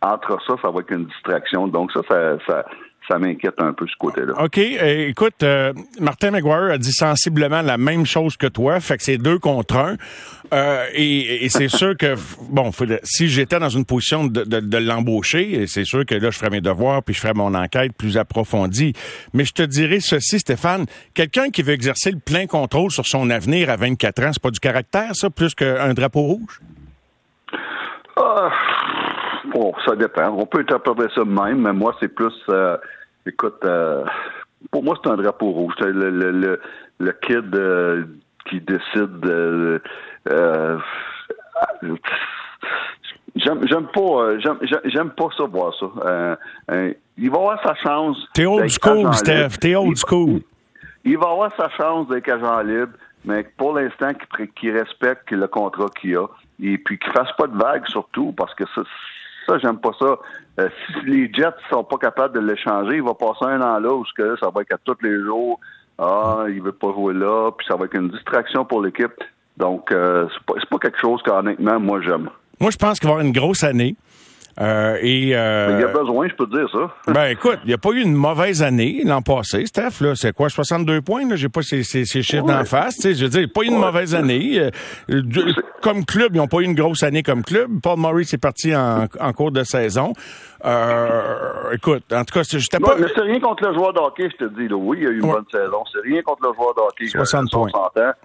entre 0.00 0.38
ça, 0.46 0.54
ça 0.62 0.70
va 0.70 0.80
être 0.80 0.92
une 0.92 1.06
distraction. 1.06 1.68
Donc 1.68 1.92
ça, 1.92 2.00
ça, 2.08 2.38
ça, 2.46 2.64
ça 3.08 3.18
m'inquiète 3.18 3.54
un 3.58 3.72
peu 3.72 3.86
ce 3.86 3.96
côté-là. 3.98 4.34
OK. 4.42 4.58
Euh, 4.58 5.08
écoute, 5.08 5.42
euh, 5.42 5.72
Martin 6.00 6.30
McGuire 6.30 6.72
a 6.72 6.78
dit 6.78 6.92
sensiblement 6.92 7.62
la 7.62 7.76
même 7.76 8.06
chose 8.06 8.36
que 8.36 8.46
toi, 8.46 8.80
fait 8.80 8.96
que 8.96 9.02
c'est 9.02 9.18
deux 9.18 9.38
contre 9.38 9.76
un. 9.76 9.96
Euh, 10.52 10.86
et, 10.94 11.48
c'est 11.48 11.68
sûr 11.76 11.96
que, 11.96 12.14
bon, 12.50 12.70
si 13.02 13.28
j'étais 13.28 13.58
dans 13.58 13.68
une 13.68 13.84
position 13.84 14.24
de, 14.24 14.44
de, 14.44 14.78
l'embaucher, 14.78 15.66
c'est 15.66 15.84
sûr 15.84 16.06
que 16.06 16.14
là, 16.14 16.30
je 16.30 16.38
ferais 16.38 16.50
mes 16.50 16.60
devoirs 16.60 17.02
puis 17.02 17.14
je 17.14 17.20
ferais 17.20 17.34
mon 17.34 17.54
enquête 17.54 17.92
plus 17.96 18.16
approfondie. 18.16 18.92
Mais 19.32 19.44
je 19.44 19.52
te 19.52 19.62
dirais 19.62 20.00
ceci, 20.00 20.38
Stéphane, 20.38 20.86
quelqu'un 21.14 21.50
qui 21.50 21.62
veut 21.62 21.74
exercer 21.74 22.10
le 22.10 22.18
plein 22.18 22.46
contrôle 22.46 22.90
sur 22.90 23.06
son 23.06 23.30
avenir 23.30 23.70
à 23.70 23.76
24 23.76 24.22
ans, 24.24 24.30
c'est 24.32 24.42
pas 24.42 24.50
du 24.50 24.60
caractère, 24.60 25.14
ça, 25.14 25.30
plus 25.30 25.54
qu'un 25.54 25.94
drapeau 25.94 26.22
rouge? 26.22 26.60
Ah, 28.16 28.50
bon, 29.52 29.72
ça 29.84 29.96
dépend. 29.96 30.30
On 30.30 30.46
peut 30.46 30.60
interpréter 30.60 31.12
ça 31.14 31.24
même, 31.24 31.62
mais 31.62 31.72
moi, 31.72 31.94
c'est 32.00 32.08
plus. 32.08 32.34
Euh, 32.48 32.76
écoute, 33.26 33.60
euh, 33.64 34.04
pour 34.70 34.82
moi, 34.82 34.96
c'est 35.02 35.10
un 35.10 35.16
drapeau 35.16 35.50
rouge. 35.50 35.74
Le, 35.80 36.10
le, 36.10 36.60
le, 36.98 37.12
kid 37.12 37.54
euh, 37.54 38.04
qui 38.48 38.60
décide. 38.60 39.80
J'aime, 43.34 43.66
j'aime 43.66 43.86
pas, 43.94 44.38
j'aime, 44.38 44.58
j'aime 44.84 45.10
pas 45.10 45.28
ça 45.36 45.44
voir 45.44 45.72
ça. 45.78 46.36
il 47.16 47.30
va 47.30 47.38
avoir 47.38 47.62
sa 47.62 47.74
chance. 47.76 48.18
T'es 48.34 48.44
old 48.44 48.68
school, 48.68 49.12
Steph. 49.14 49.58
T'es 49.58 49.74
old 49.74 49.96
school. 49.96 50.42
Il, 51.04 51.16
va 51.16 51.30
avoir 51.30 51.50
sa 51.56 51.70
chance 51.70 52.08
d'être 52.08 52.28
agent 52.28 52.60
libre, 52.60 52.92
mais 53.24 53.44
pour 53.56 53.74
l'instant, 53.74 54.10
qu'il, 54.54 54.76
respecte 54.76 55.30
le 55.30 55.48
contrat 55.48 55.86
qu'il 55.98 56.16
a 56.16 56.26
et 56.62 56.78
puis 56.78 56.98
qu'il 56.98 57.12
fasse 57.12 57.32
pas 57.36 57.46
de 57.46 57.56
vagues 57.56 57.86
surtout, 57.88 58.32
parce 58.32 58.54
que 58.54 58.64
ça, 58.74 58.82
ça 59.46 59.58
j'aime 59.58 59.78
pas 59.78 59.92
ça. 59.98 60.18
Euh, 60.60 60.68
si 60.86 61.06
les 61.06 61.32
Jets 61.32 61.50
sont 61.70 61.84
pas 61.84 61.98
capables 61.98 62.34
de 62.34 62.40
l'échanger, 62.40 62.96
il 62.96 63.02
va 63.02 63.14
passer 63.14 63.44
un 63.44 63.60
an 63.62 63.78
là 63.78 63.92
où 63.92 64.04
que 64.16 64.36
ça 64.38 64.50
va 64.54 64.62
être 64.62 64.74
à 64.74 64.78
tous 64.84 64.96
les 65.02 65.18
jours. 65.20 65.58
Ah, 65.98 66.44
il 66.48 66.62
veut 66.62 66.72
pas 66.72 66.92
jouer 66.92 67.14
là, 67.14 67.50
puis 67.52 67.66
ça 67.66 67.76
va 67.76 67.84
être 67.84 67.94
une 67.94 68.10
distraction 68.10 68.64
pour 68.64 68.82
l'équipe. 68.82 69.12
Donc, 69.56 69.92
euh, 69.92 70.26
c'est 70.32 70.44
pas, 70.44 70.54
pas 70.70 70.78
quelque 70.78 70.98
chose 70.98 71.22
qu'honnêtement, 71.22 71.78
moi, 71.78 72.00
j'aime. 72.00 72.30
Moi, 72.60 72.70
je 72.70 72.76
pense 72.76 72.98
qu'il 72.98 73.08
va 73.08 73.14
y 73.14 73.14
avoir 73.14 73.26
une 73.26 73.32
grosse 73.32 73.64
année. 73.64 73.96
Euh, 74.60 74.98
et, 75.00 75.34
euh, 75.34 75.78
il 75.78 75.80
y 75.80 75.84
a 75.84 75.88
besoin, 75.88 76.28
je 76.28 76.34
peux 76.34 76.46
te 76.46 76.56
dire 76.56 76.68
ça. 76.70 76.94
ben 77.12 77.26
écoute, 77.26 77.58
il 77.64 77.68
n'y 77.68 77.74
a 77.74 77.78
pas 77.78 77.90
eu 77.90 78.00
une 78.02 78.14
mauvaise 78.14 78.62
année 78.62 79.02
l'an 79.04 79.22
passé, 79.22 79.64
Steph. 79.66 80.00
Là, 80.00 80.14
c'est 80.14 80.34
quoi, 80.34 80.48
62 80.48 81.00
points? 81.00 81.28
Là? 81.28 81.36
J'ai 81.36 81.48
pas 81.48 81.62
ces, 81.62 81.82
ces, 81.82 82.04
ces 82.04 82.22
chiffres 82.22 82.46
d'en 82.46 82.64
face. 82.64 83.00
Je 83.02 83.24
veux 83.24 83.30
dire, 83.30 83.48
pas 83.52 83.62
eu 83.62 83.66
une 83.66 83.78
mauvaise 83.78 84.14
année. 84.14 84.70
Euh, 85.10 85.30
comme 85.80 86.04
club, 86.04 86.34
ils 86.34 86.38
n'ont 86.38 86.48
pas 86.48 86.58
eu 86.58 86.64
une 86.64 86.74
grosse 86.74 87.02
année 87.02 87.22
comme 87.22 87.42
club. 87.42 87.70
Paul 87.82 87.98
Murray 87.98 88.22
est 88.22 88.38
parti 88.40 88.74
en, 88.76 89.06
en 89.20 89.32
cours 89.32 89.52
de 89.52 89.64
saison. 89.64 90.12
Euh, 90.64 91.72
écoute, 91.72 92.04
en 92.12 92.24
tout 92.24 92.34
cas, 92.34 92.42
j'étais 92.42 92.78
pas. 92.78 92.94
Mais 92.98 93.08
c'est 93.14 93.22
rien 93.22 93.40
contre 93.40 93.66
le 93.66 93.74
joueur 93.74 93.92
de 93.92 93.98
hockey, 93.98 94.28
je 94.30 94.46
te 94.46 94.54
dis. 94.54 94.68
Là. 94.68 94.76
Oui, 94.76 94.98
il 95.00 95.04
y 95.04 95.06
a 95.06 95.10
eu 95.10 95.20
une 95.20 95.30
bonne 95.32 95.44
saison. 95.50 95.82
C'est 95.92 96.00
rien 96.08 96.22
contre 96.22 96.46
le 96.48 96.54
joueur 96.54 96.74
de 96.74 96.80
hockey. 96.80 97.06
60 97.06 97.50
points. 97.50 97.70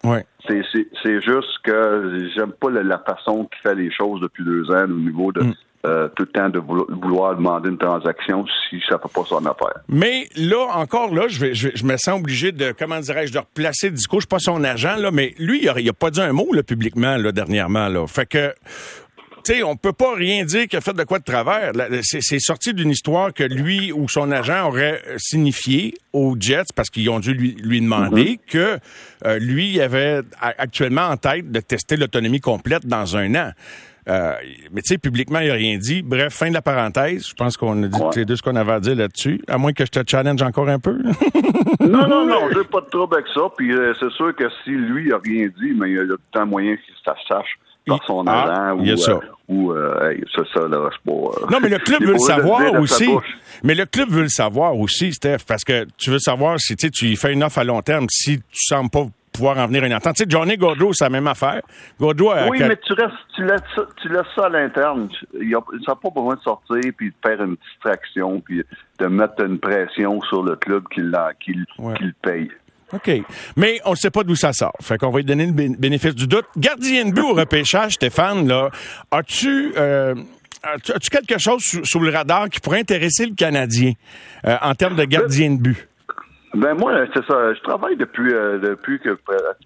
Ouais. 0.03 0.25
C'est 0.47 1.21
juste 1.21 1.57
que 1.63 2.29
j'aime 2.35 2.51
pas 2.53 2.69
la, 2.69 2.99
façon 2.99 3.45
qu'il 3.45 3.61
fait 3.61 3.75
les 3.75 3.91
choses 3.91 4.21
depuis 4.21 4.43
deux 4.43 4.69
ans 4.71 4.83
au 4.83 4.87
niveau 4.87 5.31
de, 5.31 5.43
mm. 5.43 5.53
Euh, 5.85 6.07
tout 6.15 6.23
le 6.23 6.29
temps 6.29 6.49
de 6.49 6.59
vouloir 6.59 7.35
demander 7.35 7.69
une 7.69 7.77
transaction 7.77 8.45
si 8.69 8.81
ça 8.89 8.95
ne 8.95 8.99
fait 8.99 9.13
pas 9.13 9.23
son 9.25 9.45
affaire. 9.45 9.81
Mais 9.87 10.27
là, 10.35 10.65
encore 10.73 11.13
là, 11.13 11.27
je, 11.27 11.39
vais, 11.39 11.53
je, 11.53 11.85
me 11.85 11.97
sens 11.97 12.19
obligé 12.19 12.51
de, 12.51 12.73
comment 12.77 12.99
dirais-je, 12.99 13.33
de 13.33 13.39
replacer 13.39 13.89
le 13.89 13.95
discours. 13.95 14.19
Je 14.19 14.23
suis 14.23 14.27
pas 14.27 14.39
son 14.39 14.63
agent, 14.63 14.95
là, 14.97 15.11
mais 15.11 15.33
lui, 15.37 15.61
il 15.63 15.85
n'a 15.85 15.93
pas 15.93 16.09
dit 16.09 16.21
un 16.21 16.33
mot 16.33 16.51
là, 16.51 16.63
publiquement 16.63 17.17
là, 17.17 17.31
dernièrement. 17.31 17.87
Là. 17.89 18.07
Fait 18.07 18.25
que 18.25 18.53
sais, 19.47 19.63
on 19.63 19.75
peut 19.75 19.93
pas 19.93 20.13
rien 20.13 20.43
dire 20.43 20.67
qu'il 20.67 20.77
a 20.77 20.81
fait 20.81 20.93
de 20.93 21.03
quoi 21.03 21.19
de 21.19 21.23
travers. 21.23 21.71
C'est 22.01 22.39
sorti 22.39 22.73
d'une 22.73 22.91
histoire 22.91 23.33
que 23.33 23.43
lui 23.43 23.91
ou 23.91 24.09
son 24.09 24.31
agent 24.31 24.67
aurait 24.67 25.01
signifié 25.17 25.93
aux 26.13 26.35
Jets 26.37 26.73
parce 26.75 26.89
qu'ils 26.89 27.09
ont 27.09 27.19
dû 27.19 27.33
lui, 27.33 27.55
lui 27.59 27.81
demander 27.81 28.33
mm-hmm. 28.33 28.51
que 28.51 28.79
euh, 29.25 29.39
lui 29.39 29.79
avait 29.79 30.21
actuellement 30.41 31.07
en 31.07 31.17
tête 31.17 31.51
de 31.51 31.59
tester 31.59 31.95
l'autonomie 31.95 32.41
complète 32.41 32.85
dans 32.85 33.15
un 33.15 33.35
an. 33.35 33.51
Euh, 34.07 34.33
mais 34.71 34.81
tu 34.81 34.93
sais, 34.93 34.97
publiquement, 34.97 35.39
il 35.39 35.49
n'a 35.49 35.53
rien 35.55 35.77
dit. 35.77 36.01
Bref, 36.01 36.33
fin 36.33 36.49
de 36.49 36.53
la 36.53 36.61
parenthèse. 36.61 37.27
Je 37.27 37.33
pense 37.33 37.57
qu'on 37.57 37.83
a 37.83 37.87
dit 37.87 38.01
ouais. 38.01 38.25
deux 38.25 38.35
ce 38.35 38.41
qu'on 38.41 38.55
avait 38.55 38.73
à 38.73 38.79
dire 38.79 38.95
là-dessus. 38.95 39.41
À 39.47 39.57
moins 39.57 39.73
que 39.73 39.85
je 39.85 39.91
te 39.91 39.99
challenge 40.09 40.41
encore 40.41 40.69
un 40.69 40.79
peu. 40.79 40.97
non, 41.81 42.07
non, 42.07 42.25
non, 42.25 42.49
j'ai 42.53 42.63
pas 42.63 42.81
de 42.81 42.89
trouble 42.89 43.15
avec 43.15 43.27
ça. 43.33 43.41
Puis 43.57 43.73
euh, 43.73 43.93
c'est 43.99 44.11
sûr 44.11 44.33
que 44.35 44.45
si 44.63 44.71
lui 44.71 45.11
a 45.11 45.17
rien 45.17 45.47
dit, 45.59 45.73
mais 45.75 45.89
il 45.91 45.95
y 45.97 45.99
a 45.99 46.03
tout 46.03 46.11
le 46.11 46.19
temps 46.31 46.45
moyen 46.45 46.75
que 46.75 46.81
ça 47.05 47.15
sache 47.27 47.59
par 47.85 48.03
son 48.05 48.25
ah, 48.27 48.71
agent 48.71 48.79
ou, 48.79 48.97
ça. 48.97 49.19
ou 49.47 49.71
euh, 49.71 50.13
ça, 50.35 50.43
ça, 50.53 50.67
là, 50.67 50.89
pas, 51.05 51.11
euh, 51.11 51.45
Non, 51.49 51.59
mais 51.61 51.69
le 51.69 51.79
club 51.79 52.03
veut 52.03 52.13
le 52.13 52.19
savoir 52.19 52.73
aussi. 52.79 53.09
Mais 53.63 53.75
le 53.75 53.85
club 53.85 54.09
veut 54.09 54.23
le 54.23 54.29
savoir 54.29 54.77
aussi, 54.77 55.13
Steph, 55.13 55.39
parce 55.47 55.63
que 55.63 55.85
tu 55.97 56.11
veux 56.11 56.19
savoir 56.19 56.59
si 56.59 56.75
tu 56.75 57.15
fais 57.15 57.33
une 57.33 57.43
offre 57.43 57.59
à 57.59 57.63
long 57.63 57.81
terme, 57.81 58.05
si 58.09 58.39
tu 58.39 58.65
sembles 58.65 58.89
pas 58.89 59.05
pouvoir 59.37 59.57
en 59.57 59.67
venir 59.67 59.83
une 59.83 59.93
entente. 59.93 60.15
Tu 60.15 60.23
sais, 60.23 60.29
Johnny 60.29 60.57
Gaudreau, 60.57 60.93
c'est 60.93 61.05
la 61.05 61.09
même 61.09 61.27
affaire. 61.27 61.61
Gaudreau 61.99 62.33
Oui, 62.49 62.59
mais 62.59 62.77
tu, 62.77 62.93
restes, 62.93 63.13
tu, 63.35 63.43
laisses 63.43 63.61
ça, 63.75 63.83
tu 64.01 64.09
laisses 64.09 64.33
ça 64.35 64.45
à 64.45 64.49
l'interne. 64.49 65.07
Il 65.39 65.49
n'a 65.49 65.95
pas 65.95 66.09
besoin 66.09 66.35
de 66.35 66.41
sortir 66.41 66.81
puis 66.97 67.09
de 67.09 67.15
faire 67.25 67.41
une 67.41 67.55
distraction 67.71 68.41
puis 68.41 68.63
de 68.99 69.05
mettre 69.05 69.43
une 69.43 69.59
pression 69.59 70.19
sur 70.21 70.43
le 70.43 70.55
club 70.55 70.83
qui, 70.93 71.01
qui, 71.39 71.53
qui 71.53 72.03
le 72.03 72.13
paye. 72.21 72.49
OK. 72.93 73.11
Mais 73.55 73.79
on 73.85 73.91
ne 73.91 73.95
sait 73.95 74.11
pas 74.11 74.23
d'où 74.23 74.35
ça 74.35 74.53
sort. 74.53 74.73
Fait 74.81 74.97
qu'on 74.97 75.09
va 75.09 75.19
lui 75.19 75.25
donner 75.25 75.45
le 75.45 75.51
bénéfice 75.51 76.15
du 76.15 76.27
doute. 76.27 76.45
Gardien 76.55 77.05
de 77.05 77.11
but 77.11 77.21
au 77.21 77.33
repêchage, 77.33 77.93
Stéphane, 77.93 78.47
là, 78.47 78.69
as-tu... 79.11 79.73
Euh, 79.77 80.15
As-tu 80.63 81.09
quelque 81.09 81.37
chose 81.37 81.61
sous, 81.61 81.99
le 81.99 82.09
radar 82.09 82.49
qui 82.49 82.59
pourrait 82.59 82.79
intéresser 82.79 83.27
le 83.27 83.35
Canadien 83.35 83.93
euh, 84.45 84.57
en 84.61 84.73
termes 84.73 84.95
de 84.95 85.05
gardien 85.05 85.51
de 85.51 85.61
but? 85.61 85.87
Ben 86.57 86.73
moi, 86.73 87.05
c'est 87.13 87.25
ça. 87.25 87.53
Je 87.53 87.61
travaille 87.61 87.95
depuis 87.97 88.33
euh, 88.33 88.57
depuis 88.57 88.99
que 88.99 89.17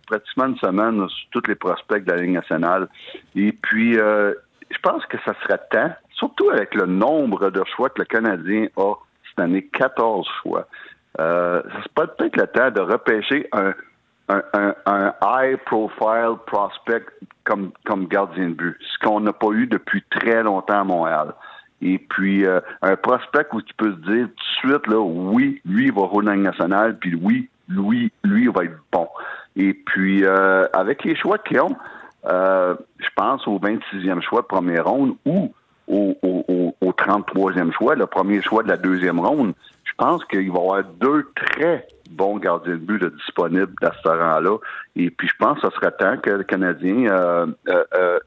pratiquement 0.07 0.48
une 0.48 0.57
semaine 0.57 1.07
sur 1.07 1.29
tous 1.31 1.48
les 1.48 1.55
prospects 1.55 2.03
de 2.03 2.12
la 2.12 2.17
Ligue 2.17 2.33
nationale. 2.33 2.88
Et 3.36 3.51
puis, 3.51 3.93
je 3.93 4.79
pense 4.81 5.05
que 5.05 5.17
ça 5.25 5.33
serait 5.43 5.60
temps, 5.71 5.91
surtout 6.13 6.50
avec 6.50 6.75
le 6.75 6.86
nombre 6.86 7.50
de 7.50 7.63
choix 7.75 7.89
que 7.89 8.00
le 8.00 8.05
Canadien 8.05 8.67
a 8.77 8.93
cette 9.29 9.39
année, 9.39 9.67
14 9.74 10.27
choix. 10.41 10.67
Euh, 11.19 11.62
c'est 11.83 11.93
pas 11.93 12.07
peut-être 12.07 12.38
le 12.38 12.48
temps 12.48 12.71
de 12.71 12.81
repêcher 12.81 13.48
un, 13.51 13.74
un, 14.29 14.74
un, 14.86 15.13
high 15.21 15.57
profile 15.65 16.38
prospect 16.45 17.05
comme, 17.43 17.71
comme 17.86 18.07
gardien 18.07 18.50
de 18.50 18.53
but, 18.53 18.77
ce 18.79 19.05
qu'on 19.05 19.19
n'a 19.19 19.33
pas 19.33 19.50
eu 19.51 19.67
depuis 19.67 20.03
très 20.10 20.43
longtemps 20.43 20.81
à 20.81 20.83
Montréal. 20.83 21.33
Et 21.82 21.98
puis 21.98 22.46
euh, 22.46 22.60
un 22.82 22.96
prospect 22.96 23.48
où 23.54 23.62
tu 23.62 23.74
peux 23.76 23.92
se 23.92 23.98
dire 23.98 24.28
tout 24.28 24.68
de 24.68 24.72
suite 24.72 24.88
là, 24.88 25.00
oui, 25.00 25.62
lui 25.66 25.86
il 25.86 25.94
va 25.94 26.02
rouler 26.02 26.28
dans 26.28 26.36
nationale, 26.36 26.98
puis 26.98 27.16
oui, 27.16 27.50
lui, 27.68 28.12
lui 28.24 28.44
il 28.44 28.52
va 28.52 28.66
être 28.66 28.78
bon. 28.92 29.08
Et 29.56 29.74
puis 29.74 30.24
euh, 30.24 30.66
avec 30.74 31.04
les 31.04 31.16
choix 31.16 31.38
qu'ils 31.38 31.62
ont, 31.62 31.76
euh, 32.26 32.76
je 33.00 33.08
pense 33.16 33.48
au 33.48 33.60
26e 33.60 34.22
choix 34.22 34.42
de 34.42 34.48
première 34.48 34.86
ronde 34.86 35.16
ou 35.26 35.54
au, 35.88 36.16
au, 36.22 36.76
au 36.80 36.92
33e 36.92 37.74
choix, 37.74 37.96
le 37.96 38.06
premier 38.06 38.42
choix 38.42 38.64
de 38.64 38.70
la 38.70 38.78
deuxième 38.78 39.20
ronde 39.20 39.54
je 39.92 40.06
pense 40.06 40.24
qu'il 40.26 40.52
va 40.52 40.58
y 40.58 40.62
avoir 40.62 40.84
deux 40.84 41.30
très 41.36 41.88
bons 42.10 42.38
gardiens 42.38 42.74
de 42.74 42.78
but 42.78 43.04
disponibles 43.16 43.74
à 43.82 43.92
ce 44.04 44.10
rang-là. 44.10 44.58
Et 44.96 45.10
puis, 45.10 45.28
je 45.28 45.36
pense 45.38 45.60
que 45.60 45.70
ce 45.70 45.76
serait 45.76 45.92
temps 45.92 46.18
que 46.18 46.30
le 46.30 46.44
Canadien 46.44 47.08
euh, 47.08 47.48
euh, 47.70 47.84
euh, 47.94 48.20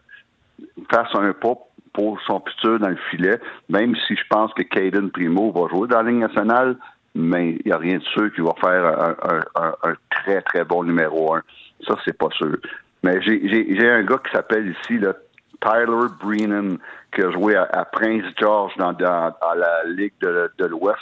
fasse 0.90 1.14
un 1.14 1.32
pas 1.32 1.54
pour 1.94 2.20
son 2.26 2.40
futur 2.40 2.78
dans 2.78 2.90
le 2.90 2.98
filet, 3.10 3.40
même 3.70 3.94
si 4.06 4.16
je 4.16 4.22
pense 4.28 4.52
que 4.52 4.62
Caden 4.62 5.10
Primo 5.10 5.50
va 5.52 5.68
jouer 5.68 5.88
dans 5.88 6.02
la 6.02 6.10
Ligue 6.10 6.20
nationale, 6.20 6.76
mais 7.14 7.52
il 7.52 7.62
n'y 7.66 7.72
a 7.72 7.78
rien 7.78 7.98
de 7.98 8.02
sûr 8.02 8.32
qu'il 8.34 8.44
va 8.44 8.52
faire 8.60 9.14
un, 9.54 9.94
très, 10.10 10.42
très 10.42 10.64
bon 10.64 10.84
numéro 10.84 11.34
un. 11.34 11.42
Ça, 11.86 11.94
c'est 12.04 12.18
pas 12.18 12.28
sûr. 12.36 12.58
Mais 13.02 13.20
j'ai 13.22 13.90
un 13.90 14.02
gars 14.02 14.18
qui 14.24 14.32
s'appelle 14.32 14.74
ici 14.80 14.98
là, 14.98 15.14
Tyler 15.62 16.08
Breenan, 16.20 16.76
qui 17.14 17.22
a 17.22 17.30
joué 17.30 17.54
à, 17.54 17.84
Prince 17.92 18.24
George 18.38 18.72
dans, 18.76 18.92
dans, 18.92 19.32
la 19.56 19.84
Ligue 19.86 20.14
de 20.20 20.66
l'Ouest 20.66 20.98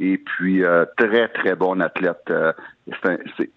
et 0.00 0.18
puis 0.18 0.64
euh, 0.64 0.84
très, 0.96 1.28
très 1.28 1.54
bon 1.54 1.80
athlète. 1.80 2.22
Euh, 2.30 2.52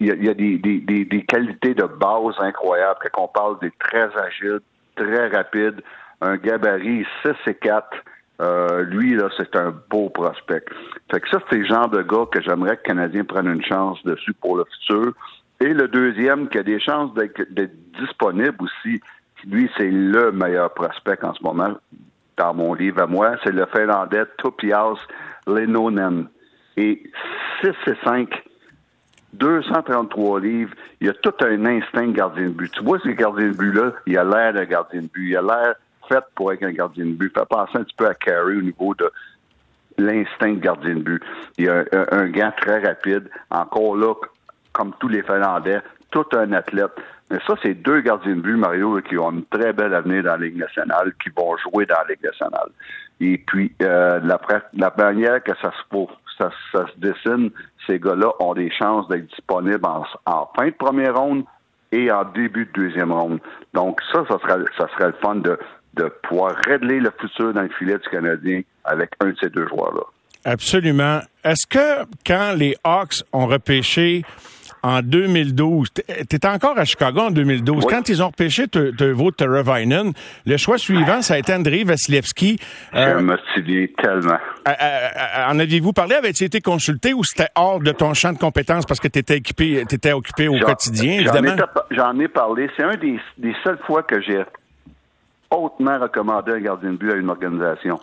il 0.00 0.06
y 0.06 0.28
a, 0.28 0.34
des, 0.34 0.58
des, 0.58 1.04
des, 1.04 1.24
qualités 1.24 1.74
de 1.74 1.84
base 1.84 2.34
incroyables. 2.38 2.98
Quand 3.12 3.24
on 3.24 3.28
parle 3.28 3.58
des 3.60 3.72
très 3.78 4.08
agiles, 4.16 4.60
très 4.94 5.28
rapides, 5.28 5.82
un 6.20 6.36
gabarit 6.36 7.06
6 7.22 7.32
et 7.46 7.54
4, 7.54 7.86
euh, 8.40 8.82
lui, 8.84 9.14
là, 9.14 9.28
c'est 9.36 9.56
un 9.56 9.74
beau 9.90 10.10
prospect. 10.10 10.64
Fait 11.10 11.20
que 11.20 11.28
ça, 11.30 11.38
c'est 11.48 11.58
le 11.58 11.66
genre 11.66 11.88
de 11.88 12.02
gars 12.02 12.26
que 12.30 12.42
j'aimerais 12.42 12.76
que 12.76 12.82
le 12.82 12.94
Canadien 12.94 13.24
prenne 13.24 13.48
une 13.48 13.64
chance 13.64 14.02
dessus 14.04 14.34
pour 14.34 14.56
le 14.56 14.64
futur. 14.64 15.12
Et 15.60 15.72
le 15.72 15.88
deuxième, 15.88 16.48
qui 16.48 16.58
a 16.58 16.62
des 16.62 16.80
chances 16.80 17.14
d'être 17.14 17.72
disponible 17.98 18.56
aussi, 18.60 19.00
lui, 19.46 19.70
c'est 19.76 19.90
le 19.90 20.32
meilleur 20.32 20.72
prospect 20.74 21.18
en 21.22 21.32
ce 21.32 21.42
moment, 21.42 21.74
dans 22.36 22.52
mon 22.52 22.74
livre 22.74 23.02
à 23.02 23.06
moi, 23.06 23.36
c'est 23.42 23.52
le 23.52 23.66
Finlandais 23.66 24.24
Topias 24.38 24.98
Lenonen. 25.46 26.28
Et 26.76 27.02
6 27.62 27.70
et 27.86 27.94
5, 28.04 28.44
233 29.32 30.40
livres, 30.40 30.74
il 31.00 31.06
y 31.06 31.10
a 31.10 31.14
tout 31.14 31.32
un 31.40 31.64
instinct 31.64 32.08
gardien 32.08 32.48
de 32.48 32.50
but. 32.50 32.70
Tu 32.72 32.82
vois, 32.82 32.98
ce 32.98 33.08
gardien 33.08 33.48
de 33.48 33.56
but-là, 33.56 33.92
il 34.06 34.18
a 34.18 34.24
l'air 34.24 34.52
d'un 34.52 34.64
gardien 34.64 35.02
de 35.02 35.06
but. 35.06 35.30
Il 35.30 35.36
a 35.36 35.42
l'air 35.42 35.74
fait 36.08 36.24
pour 36.34 36.52
être 36.52 36.62
un 36.62 36.72
gardien 36.72 37.04
de 37.04 37.12
but. 37.12 37.32
Fait 37.36 37.46
penser 37.46 37.78
un 37.78 37.84
petit 37.84 37.96
peu 37.96 38.06
à 38.06 38.14
Carey 38.14 38.56
au 38.56 38.62
niveau 38.62 38.94
de 38.94 39.10
l'instinct 39.98 40.52
de 40.52 40.60
gardien 40.60 40.94
de 40.94 41.02
but. 41.02 41.22
Il 41.58 41.64
y 41.64 41.68
a 41.68 41.84
un, 42.10 42.28
gars 42.28 42.52
très 42.60 42.80
rapide. 42.80 43.28
Encore 43.50 43.96
là, 43.96 44.14
comme 44.72 44.92
tous 45.00 45.08
les 45.08 45.22
Finlandais, 45.22 45.80
tout 46.10 46.26
un 46.32 46.52
athlète. 46.52 46.92
Mais 47.30 47.38
ça, 47.46 47.54
c'est 47.62 47.74
deux 47.74 48.00
gardiens 48.00 48.36
de 48.36 48.40
but, 48.40 48.56
Mario, 48.56 49.00
qui 49.00 49.18
ont 49.18 49.32
une 49.32 49.44
très 49.46 49.72
belle 49.72 49.94
avenir 49.94 50.22
dans 50.22 50.32
la 50.32 50.46
Ligue 50.46 50.58
nationale, 50.58 51.12
qui 51.22 51.30
vont 51.36 51.56
jouer 51.56 51.86
dans 51.86 51.96
la 51.96 52.14
Ligue 52.14 52.22
nationale. 52.22 52.68
Et 53.20 53.38
puis, 53.38 53.72
euh, 53.82 54.20
la, 54.22 54.92
manière 54.96 55.42
que 55.42 55.52
ça 55.60 55.72
se, 55.72 56.98
dessine, 56.98 57.50
ces 57.86 57.98
gars-là 57.98 58.30
ont 58.40 58.54
des 58.54 58.70
chances 58.70 59.08
d'être 59.08 59.26
disponibles 59.26 59.86
en, 60.26 60.50
fin 60.54 60.66
de 60.66 60.74
première 60.74 61.16
ronde 61.16 61.44
et 61.90 62.10
en 62.12 62.24
début 62.24 62.66
de 62.66 62.72
deuxième 62.72 63.10
ronde. 63.10 63.40
Donc, 63.72 64.00
ça, 64.12 64.24
ça 64.28 64.38
serait, 64.38 64.64
ça 64.76 64.86
serait 64.88 65.08
le 65.08 65.16
fun 65.22 65.36
de, 65.36 65.58
de 65.96 66.12
pouvoir 66.22 66.56
régler 66.66 67.00
le 67.00 67.10
futur 67.18 67.52
dans 67.52 67.62
le 67.62 67.70
filet 67.78 67.98
du 67.98 68.08
Canadien 68.10 68.62
avec 68.84 69.10
un 69.20 69.30
de 69.30 69.36
ces 69.40 69.50
deux 69.50 69.66
joueurs-là. 69.68 70.02
Absolument. 70.44 71.20
Est-ce 71.42 71.66
que 71.66 72.06
quand 72.24 72.54
les 72.56 72.76
Hawks 72.84 73.22
ont 73.32 73.46
repêché 73.46 74.22
en 74.86 75.00
2012. 75.02 75.88
Tu 75.94 76.02
étais 76.08 76.46
encore 76.46 76.78
à 76.78 76.84
Chicago 76.84 77.20
en 77.20 77.30
2012. 77.30 77.86
Quand 77.86 78.08
ils 78.08 78.22
ont 78.22 78.28
repêché 78.28 78.68
Teuvo 78.68 79.32
Teravainen, 79.32 80.12
le 80.46 80.56
choix 80.56 80.78
suivant, 80.78 81.22
ça 81.22 81.34
a 81.34 81.38
été 81.38 81.52
Andrei 81.52 81.82
Vasilevski. 81.82 82.58
Euh, 82.94 83.18
Je 83.18 83.24
me 83.24 83.36
souviens 83.54 83.86
tellement. 84.00 84.38
Euh, 84.68 84.70
euh, 84.70 85.50
en 85.50 85.58
aviez-vous 85.58 85.92
parlé? 85.92 86.14
Avais-tu 86.14 86.44
été 86.44 86.60
consulté 86.60 87.12
ou 87.14 87.24
c'était 87.24 87.48
hors 87.56 87.80
de 87.80 87.90
ton 87.90 88.14
champ 88.14 88.32
de 88.32 88.38
compétences 88.38 88.86
parce 88.86 89.00
que 89.00 89.08
tu 89.08 89.18
étais 89.18 89.38
équipé, 89.38 89.80
étais 89.80 90.12
occupé 90.12 90.46
au 90.46 90.58
quotidien, 90.58 91.14
évidemment? 91.14 91.56
J'en 91.90 92.18
ai, 92.20 92.28
parlé. 92.28 92.70
C'est 92.76 92.84
un 92.84 92.96
des, 92.96 93.18
des 93.38 93.54
seules 93.64 93.78
fois 93.86 94.02
que 94.02 94.20
j'ai 94.20 94.42
hautement 95.56 95.98
recommandé 95.98 96.52
un 96.52 96.60
gardien 96.60 96.92
de 96.92 96.96
but 96.96 97.12
à 97.12 97.16
une 97.16 97.30
organisation. 97.30 97.98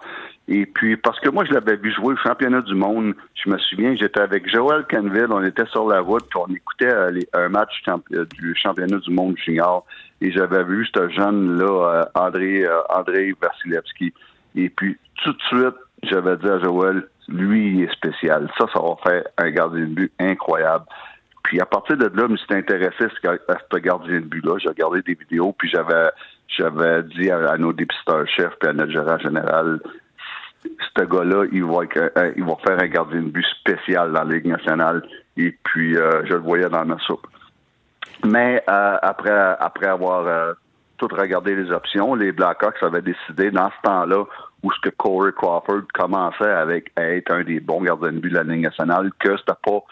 Et 0.48 0.66
puis, 0.66 0.98
parce 0.98 1.20
que 1.22 1.30
moi, 1.30 1.46
je 1.46 1.54
l'avais 1.54 1.78
vu 1.78 1.92
jouer 1.94 2.14
au 2.14 2.18
championnat 2.18 2.62
du 2.62 2.76
monde. 2.76 3.14
Je 3.34 3.50
me 3.50 3.58
souviens, 3.58 3.96
j'étais 3.96 4.20
avec 4.20 4.50
Joel 4.50 4.86
Canville, 4.90 5.28
on 5.30 5.44
était 5.44 5.66
sur 5.68 5.88
la 5.88 6.02
route, 6.02 6.26
puis 6.30 6.40
on 6.46 6.54
écoutait 6.54 6.94
euh, 6.94 7.20
un 7.34 7.48
match 7.48 7.82
euh, 7.88 8.26
du 8.26 8.54
championnat 8.56 8.98
du 8.98 9.12
monde 9.12 9.38
junior. 9.38 9.86
Et 10.20 10.32
j'avais 10.32 10.64
vu 10.66 10.86
ce 10.94 11.10
jeune-là, 11.10 11.66
euh, 11.66 12.04
André, 12.16 12.66
André 12.90 13.34
Vasilevski. 13.42 14.14
Et 14.56 14.70
puis, 14.70 14.98
tout 15.24 15.32
de 15.32 15.42
suite, 15.44 15.76
j'avais 16.04 16.36
dit 16.36 16.50
à 16.50 16.60
Joël, 16.60 17.08
lui, 17.30 17.76
il 17.76 17.84
est 17.84 17.94
spécial. 17.94 18.52
Ça, 18.58 18.66
ça 18.74 18.82
va 18.82 18.96
faire 19.02 19.24
un 19.38 19.50
gardien 19.50 19.82
de 19.82 19.86
but 19.86 20.12
incroyable. 20.20 20.86
Puis 21.44 21.60
à 21.60 21.66
partir 21.66 21.98
de 21.98 22.06
là, 22.06 22.24
je 22.28 22.32
me 22.32 22.38
suis 22.38 22.54
intéressé 22.54 23.06
à 23.06 23.58
ce 23.72 23.78
gardien 23.78 24.16
de 24.16 24.26
but-là. 24.26 24.58
J'ai 24.60 24.70
regardé 24.70 25.02
des 25.02 25.14
vidéos, 25.14 25.54
puis 25.58 25.70
j'avais 25.70 26.10
j'avais 26.58 27.04
dit 27.04 27.30
à, 27.32 27.58
nos 27.58 27.74
dépisteurs-chefs 27.74 28.56
puis 28.60 28.70
à 28.70 28.74
notre 28.74 28.92
gérant 28.92 29.18
général, 29.20 29.80
ce 30.64 31.04
gars-là, 31.04 31.46
il 31.52 31.64
va, 31.64 32.56
faire 32.66 32.80
un 32.80 32.88
gardien 32.88 33.22
de 33.22 33.30
but 33.30 33.46
spécial 33.60 34.12
dans 34.12 34.24
la 34.24 34.36
Ligue 34.36 34.48
nationale. 34.48 35.04
Et 35.36 35.58
puis, 35.64 35.98
euh, 35.98 36.26
je 36.26 36.34
le 36.34 36.40
voyais 36.40 36.70
dans 36.70 36.86
ma 36.86 36.98
soupe. 37.00 37.26
Mais 38.24 38.64
euh, 38.70 38.98
après, 39.02 39.56
après 39.60 39.88
avoir 39.88 40.28
euh, 40.28 40.54
tout 40.98 41.10
regardé 41.12 41.56
les 41.56 41.72
options, 41.72 42.16
les 42.16 42.32
Blackhawks 42.32 42.82
avaient 42.82 43.02
décidé, 43.02 43.52
dans 43.52 43.70
ce 43.70 43.82
temps-là, 43.84 44.24
où 44.62 44.72
ce 44.72 44.80
que 44.80 44.96
Corey 44.96 45.32
Crawford 45.34 45.82
commençait 45.94 46.46
avec 46.46 46.92
à 46.96 47.04
être 47.10 47.32
un 47.32 47.44
des 47.44 47.60
bons 47.60 47.82
gardiens 47.82 48.14
de 48.14 48.20
but 48.20 48.30
de 48.30 48.36
la 48.36 48.44
Ligue 48.44 48.64
nationale, 48.64 49.12
que 49.20 49.36
c'était 49.38 49.60
pas 49.66 49.84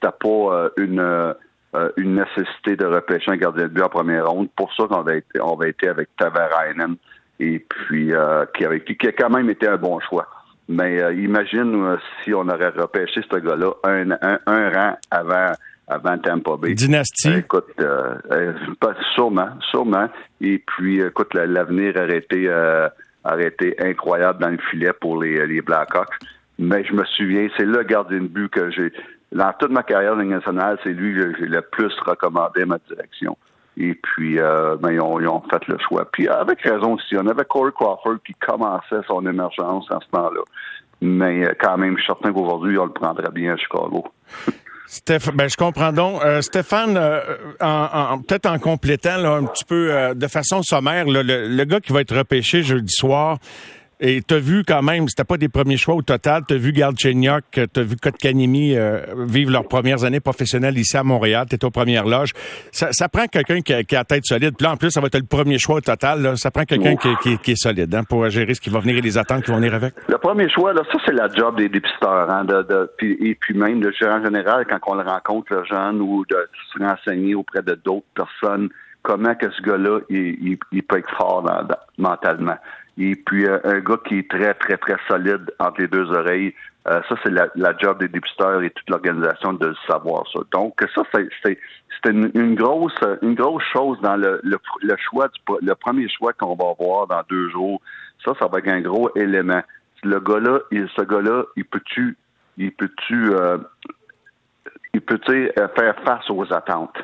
pas 0.00 0.28
euh, 0.28 0.68
une 0.76 1.34
euh, 1.74 1.90
une 1.96 2.14
nécessité 2.14 2.76
de 2.76 2.86
repêcher 2.86 3.30
un 3.30 3.36
gardien 3.36 3.64
de 3.64 3.68
but 3.68 3.82
en 3.82 3.88
première 3.88 4.26
ronde. 4.28 4.48
Pour 4.56 4.72
ça 4.74 4.84
qu'on 4.88 5.02
va 5.02 5.16
été, 5.16 5.40
on 5.40 5.56
va 5.56 5.68
été 5.68 5.88
avec 5.88 6.08
Tavarainen 6.16 6.96
et 7.40 7.58
puis 7.58 8.12
euh, 8.14 8.44
qui, 8.56 8.64
avait, 8.64 8.82
qui 8.82 9.06
a 9.06 9.12
quand 9.12 9.30
même 9.30 9.50
été 9.50 9.68
un 9.68 9.76
bon 9.76 9.98
choix. 10.00 10.26
Mais 10.68 10.98
imagine 11.14 11.96
si 12.22 12.34
on 12.34 12.48
aurait 12.48 12.70
repêché 12.70 13.20
ce 13.30 13.36
gars-là 13.36 13.72
un, 13.84 14.10
un, 14.10 14.38
un 14.46 14.70
rang 14.70 14.96
avant 15.10 15.52
avant 15.88 16.18
Tampa 16.18 16.56
Bay. 16.56 16.74
Dynastie. 16.74 17.32
écoute, 17.34 17.70
sûrement, 19.14 19.50
sûrement. 19.70 20.08
Et 20.40 20.58
puis, 20.58 21.00
écoute, 21.00 21.32
l'avenir 21.34 21.94
aurait 21.94 22.18
été, 22.18 22.50
aurait 23.24 23.46
été 23.46 23.76
incroyable 23.78 24.40
dans 24.40 24.48
le 24.48 24.58
filet 24.68 24.92
pour 25.00 25.22
les, 25.22 25.46
les 25.46 25.60
Blackhawks. 25.60 26.10
Mais 26.58 26.84
je 26.84 26.92
me 26.94 27.04
souviens, 27.04 27.48
c'est 27.56 27.66
le 27.66 27.82
gardien 27.82 28.20
de 28.22 28.28
but 28.28 28.48
que 28.48 28.70
j'ai 28.70 28.92
dans 29.32 29.52
toute 29.58 29.70
ma 29.70 29.82
carrière 29.82 30.16
nationale, 30.16 30.78
c'est 30.82 30.92
lui 30.92 31.14
que 31.14 31.36
j'ai 31.38 31.46
le 31.46 31.62
plus 31.62 31.92
recommandé 32.04 32.62
à 32.62 32.66
ma 32.66 32.78
direction. 32.88 33.36
Et 33.78 33.94
puis, 33.94 34.38
euh, 34.38 34.76
ben, 34.80 34.92
ils, 34.92 35.00
ont, 35.00 35.42
fait 35.50 35.66
le 35.68 35.76
choix. 35.86 36.08
Puis, 36.10 36.28
avec 36.28 36.62
raison 36.62 36.94
aussi, 36.94 37.16
on 37.16 37.26
avait 37.26 37.44
Corey 37.44 37.72
Crawford 37.74 38.16
qui 38.26 38.32
commençait 38.34 39.06
son 39.06 39.26
émergence 39.26 39.90
en 39.90 40.00
ce 40.00 40.06
temps-là. 40.12 40.40
Mais 41.02 41.44
euh, 41.44 41.52
quand 41.60 41.76
même, 41.76 41.96
je 41.98 42.02
suis 42.02 42.06
certain 42.06 42.32
qu'aujourd'hui, 42.32 42.78
on 42.78 42.86
le 42.86 42.92
prendrait 42.92 43.30
bien 43.32 43.52
à 43.52 43.56
Chicago. 43.56 44.04
Steph, 44.86 45.30
ben 45.34 45.48
je 45.48 45.56
comprends 45.56 45.92
donc. 45.92 46.24
Euh, 46.24 46.40
Stéphane, 46.40 46.96
en, 47.60 48.18
peut-être 48.20 48.46
en 48.46 48.58
complétant 48.58 49.16
là, 49.16 49.32
un 49.32 49.44
petit 49.44 49.64
peu 49.64 50.14
de 50.14 50.26
façon 50.28 50.62
sommaire, 50.62 51.06
le, 51.06 51.22
le, 51.22 51.64
gars 51.64 51.80
qui 51.80 51.92
va 51.92 52.02
être 52.02 52.16
repêché 52.16 52.62
jeudi 52.62 52.92
soir, 52.92 53.38
et 53.98 54.20
t'as 54.20 54.38
vu 54.38 54.62
quand 54.66 54.82
même, 54.82 55.08
c'était 55.08 55.24
pas 55.24 55.38
des 55.38 55.48
premiers 55.48 55.78
choix 55.78 55.94
au 55.94 56.02
total. 56.02 56.42
T'as 56.46 56.56
vu 56.56 56.72
Galchenyuk, 56.72 57.44
t'as 57.72 57.82
vu 57.82 57.96
Kotkanimi 57.96 58.76
euh, 58.76 59.00
vivre 59.26 59.50
leurs 59.50 59.66
premières 59.66 60.04
années 60.04 60.20
professionnelles 60.20 60.76
ici 60.76 60.96
à 60.98 61.02
Montréal. 61.02 61.46
T'es 61.48 61.64
aux 61.64 61.70
premières 61.70 62.06
loges. 62.06 62.32
Ça, 62.72 62.88
ça 62.92 63.08
prend 63.08 63.26
quelqu'un 63.26 63.60
qui, 63.60 63.84
qui, 63.84 63.96
a 63.96 64.00
la 64.00 64.04
tête 64.04 64.26
solide. 64.26 64.54
Puis 64.56 64.66
là, 64.66 64.72
en 64.72 64.76
plus, 64.76 64.90
ça 64.90 65.00
va 65.00 65.06
être 65.06 65.18
le 65.18 65.24
premier 65.24 65.58
choix 65.58 65.76
au 65.76 65.80
total. 65.80 66.20
Là. 66.20 66.36
Ça 66.36 66.50
prend 66.50 66.64
quelqu'un 66.64 66.96
qui, 66.96 67.08
qui, 67.22 67.38
qui, 67.38 67.52
est 67.52 67.62
solide 67.62 67.94
hein, 67.94 68.04
pour 68.06 68.28
gérer 68.28 68.52
ce 68.52 68.60
qui 68.60 68.68
va 68.68 68.80
venir 68.80 68.98
et 68.98 69.00
les 69.00 69.16
attentes 69.16 69.44
qui 69.44 69.50
vont 69.50 69.56
venir 69.56 69.74
avec. 69.74 69.94
Le 70.08 70.18
premier 70.18 70.50
choix, 70.50 70.74
là, 70.74 70.82
ça, 70.92 70.98
c'est 71.06 71.14
la 71.14 71.28
job 71.28 71.56
des 71.56 71.70
dépisteurs. 71.70 72.30
Hein, 72.30 72.44
de, 72.44 72.62
de, 72.62 72.90
puis, 72.98 73.16
et 73.20 73.34
puis 73.34 73.54
même 73.54 73.82
le 73.82 73.92
gérant 73.92 74.22
général, 74.22 74.66
quand 74.68 74.78
on 74.88 74.94
le 74.96 75.02
rencontre, 75.02 75.54
le 75.54 75.64
jeune, 75.64 76.02
ou 76.02 76.24
de 76.28 76.48
se 76.72 76.82
renseigner 76.82 77.34
auprès 77.34 77.62
de 77.62 77.74
d'autres 77.74 78.06
personnes, 78.14 78.68
comment 79.06 79.34
que 79.34 79.50
ce 79.50 79.62
gars-là, 79.62 80.00
il, 80.10 80.58
il, 80.72 80.82
peut 80.82 80.98
être 80.98 81.10
fort 81.16 81.42
dans, 81.42 81.66
mentalement. 81.96 82.56
Et 82.98 83.14
puis 83.14 83.46
euh, 83.46 83.58
un 83.64 83.80
gars 83.80 83.98
qui 84.06 84.18
est 84.18 84.30
très, 84.30 84.54
très, 84.54 84.76
très 84.76 84.96
solide 85.08 85.50
entre 85.58 85.80
les 85.80 85.88
deux 85.88 86.10
oreilles. 86.10 86.54
Euh, 86.88 87.00
ça, 87.08 87.16
c'est 87.24 87.30
la, 87.30 87.76
job 87.78 87.98
des 87.98 88.08
dépisteurs 88.08 88.62
et 88.62 88.70
toute 88.70 88.88
l'organisation 88.88 89.52
de 89.52 89.74
savoir 89.88 90.24
ça. 90.32 90.38
Donc, 90.52 90.74
ça, 90.94 91.02
c'est 91.12 91.58
une, 92.08 92.30
une, 92.34 92.54
grosse 92.54 92.94
une 93.22 93.34
grosse 93.34 93.64
chose 93.72 93.98
dans 94.02 94.16
le, 94.16 94.40
le, 94.44 94.96
choix 95.10 95.26
du, 95.28 95.40
le 95.62 95.74
premier 95.74 96.08
choix 96.08 96.32
qu'on 96.32 96.54
va 96.54 96.70
avoir 96.70 97.08
dans 97.08 97.22
deux 97.28 97.50
jours. 97.50 97.80
Ça, 98.24 98.32
ça 98.38 98.46
va 98.46 98.58
être 98.58 98.68
un 98.68 98.80
gros 98.80 99.10
élément. 99.16 99.62
Le 100.04 100.20
gars-là, 100.20 100.60
ce 100.70 101.02
gars-là, 101.02 101.44
il 101.56 101.64
peut-tu 101.64 102.16
il 102.58 102.72
peut-tu 102.72 103.32
euh, 103.32 103.58
il 104.96 105.00
peut 105.02 105.20
faire 105.26 105.96
face 106.04 106.30
aux 106.30 106.52
attentes 106.52 106.96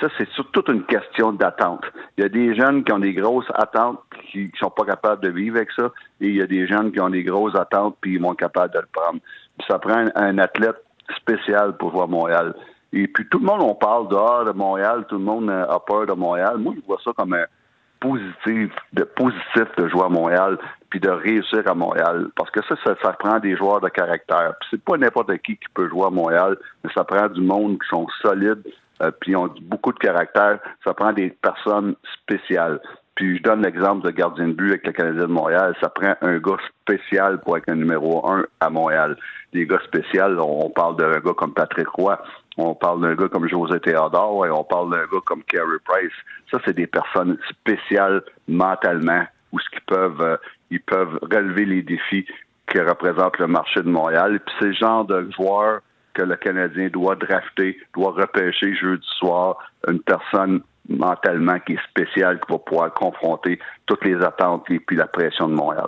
ça, 0.00 0.08
c'est 0.18 0.28
toute 0.52 0.68
une 0.68 0.84
question 0.84 1.32
d'attente. 1.32 1.84
Il 2.16 2.22
y 2.22 2.26
a 2.26 2.28
des 2.28 2.54
jeunes 2.54 2.84
qui 2.84 2.92
ont 2.92 2.98
des 2.98 3.14
grosses 3.14 3.50
attentes 3.54 4.00
qui, 4.30 4.50
qui 4.50 4.58
sont 4.58 4.70
pas 4.70 4.84
capables 4.84 5.22
de 5.22 5.30
vivre 5.30 5.56
avec 5.56 5.70
ça, 5.72 5.90
et 6.20 6.28
il 6.28 6.36
y 6.36 6.42
a 6.42 6.46
des 6.46 6.66
jeunes 6.66 6.92
qui 6.92 7.00
ont 7.00 7.10
des 7.10 7.22
grosses 7.22 7.54
attentes 7.54 7.96
puis 8.00 8.14
ils 8.14 8.20
vont 8.20 8.32
être 8.32 8.40
capables 8.40 8.74
de 8.74 8.80
le 8.80 8.88
prendre. 8.92 9.20
ça 9.68 9.78
prend 9.78 10.04
un, 10.14 10.38
athlète 10.38 10.82
spécial 11.16 11.76
pour 11.76 11.90
voir 11.90 12.08
Montréal. 12.08 12.54
Et 12.92 13.06
puis 13.06 13.26
tout 13.28 13.38
le 13.38 13.46
monde, 13.46 13.62
on 13.62 13.74
parle 13.74 14.08
de, 14.08 14.50
de 14.50 14.52
Montréal, 14.52 15.06
tout 15.08 15.18
le 15.18 15.24
monde 15.24 15.50
a 15.50 15.78
peur 15.86 16.06
de 16.06 16.12
Montréal. 16.12 16.56
Moi, 16.58 16.74
je 16.76 16.86
vois 16.86 16.98
ça 17.04 17.12
comme 17.16 17.34
un 17.34 17.44
positif, 18.00 18.72
de 18.92 19.04
positif 19.04 19.64
de 19.78 19.88
jouer 19.88 20.04
à 20.04 20.08
Montréal, 20.08 20.58
puis 20.92 21.00
de 21.00 21.08
réussir 21.08 21.66
à 21.66 21.74
Montréal. 21.74 22.28
Parce 22.36 22.50
que 22.50 22.60
ça, 22.68 22.74
ça, 22.84 22.94
ça 23.02 23.12
prend 23.14 23.38
des 23.38 23.56
joueurs 23.56 23.80
de 23.80 23.88
caractère. 23.88 24.52
Puis 24.60 24.68
c'est 24.72 24.84
pas 24.84 24.98
n'importe 24.98 25.34
qui 25.38 25.56
qui 25.56 25.68
peut 25.72 25.88
jouer 25.88 26.04
à 26.04 26.10
Montréal, 26.10 26.58
mais 26.84 26.90
ça 26.94 27.02
prend 27.02 27.28
du 27.28 27.40
monde 27.40 27.78
qui 27.80 27.88
sont 27.88 28.06
solides, 28.20 28.62
euh, 29.02 29.10
puis 29.18 29.34
ont 29.34 29.48
beaucoup 29.62 29.94
de 29.94 29.98
caractère. 29.98 30.58
Ça 30.84 30.92
prend 30.92 31.14
des 31.14 31.30
personnes 31.30 31.94
spéciales. 32.12 32.78
Puis 33.14 33.38
je 33.38 33.42
donne 33.42 33.62
l'exemple 33.62 34.04
de 34.04 34.10
gardien 34.10 34.48
de 34.48 34.52
but 34.52 34.68
avec 34.68 34.86
le 34.86 34.92
Canadien 34.92 35.22
de 35.22 35.32
Montréal. 35.32 35.74
Ça 35.80 35.88
prend 35.88 36.14
un 36.20 36.36
gars 36.36 36.58
spécial 36.82 37.40
pour 37.40 37.56
être 37.56 37.70
un 37.70 37.76
numéro 37.76 38.30
un 38.30 38.44
à 38.60 38.68
Montréal. 38.68 39.16
Des 39.54 39.66
gars 39.66 39.80
spéciaux, 39.86 40.38
on, 40.40 40.68
parle 40.68 40.96
d'un 40.96 41.20
gars 41.20 41.32
comme 41.34 41.54
Patrick 41.54 41.88
Roy, 41.88 42.22
on 42.58 42.74
parle 42.74 43.00
d'un 43.00 43.14
gars 43.14 43.28
comme 43.28 43.48
José 43.48 43.80
Théodore 43.80 44.44
et 44.44 44.50
on 44.50 44.64
parle 44.64 44.90
d'un 44.90 45.04
gars 45.10 45.22
comme 45.24 45.42
Carey 45.44 45.78
Price. 45.86 46.12
Ça, 46.50 46.58
c'est 46.66 46.76
des 46.76 46.86
personnes 46.86 47.38
spéciales 47.48 48.22
mentalement 48.46 49.24
ou 49.52 49.60
ce 49.60 49.70
qu'ils 49.70 49.84
peuvent, 49.86 50.20
euh, 50.20 50.36
ils 50.70 50.80
peuvent 50.80 51.18
relever 51.22 51.64
les 51.64 51.82
défis 51.82 52.26
que 52.66 52.78
représente 52.78 53.38
le 53.38 53.46
marché 53.46 53.82
de 53.82 53.88
Montréal. 53.88 54.40
Puis 54.44 54.54
c'est 54.58 54.66
le 54.66 54.72
genre 54.72 55.04
de 55.04 55.28
joueurs 55.36 55.80
que 56.14 56.22
le 56.22 56.36
Canadien 56.36 56.88
doit 56.88 57.16
drafter, 57.16 57.78
doit 57.94 58.12
repêcher 58.12 58.74
jeudi 58.74 59.06
soir 59.18 59.56
une 59.88 60.00
personne 60.00 60.62
mentalement 60.88 61.58
qui 61.60 61.74
est 61.74 61.88
spéciale, 61.88 62.40
qui 62.40 62.52
va 62.52 62.58
pouvoir 62.58 62.92
confronter 62.92 63.58
toutes 63.86 64.04
les 64.04 64.16
attentes 64.16 64.64
et 64.70 64.78
puis 64.80 64.96
la 64.96 65.06
pression 65.06 65.48
de 65.48 65.54
Montréal. 65.54 65.86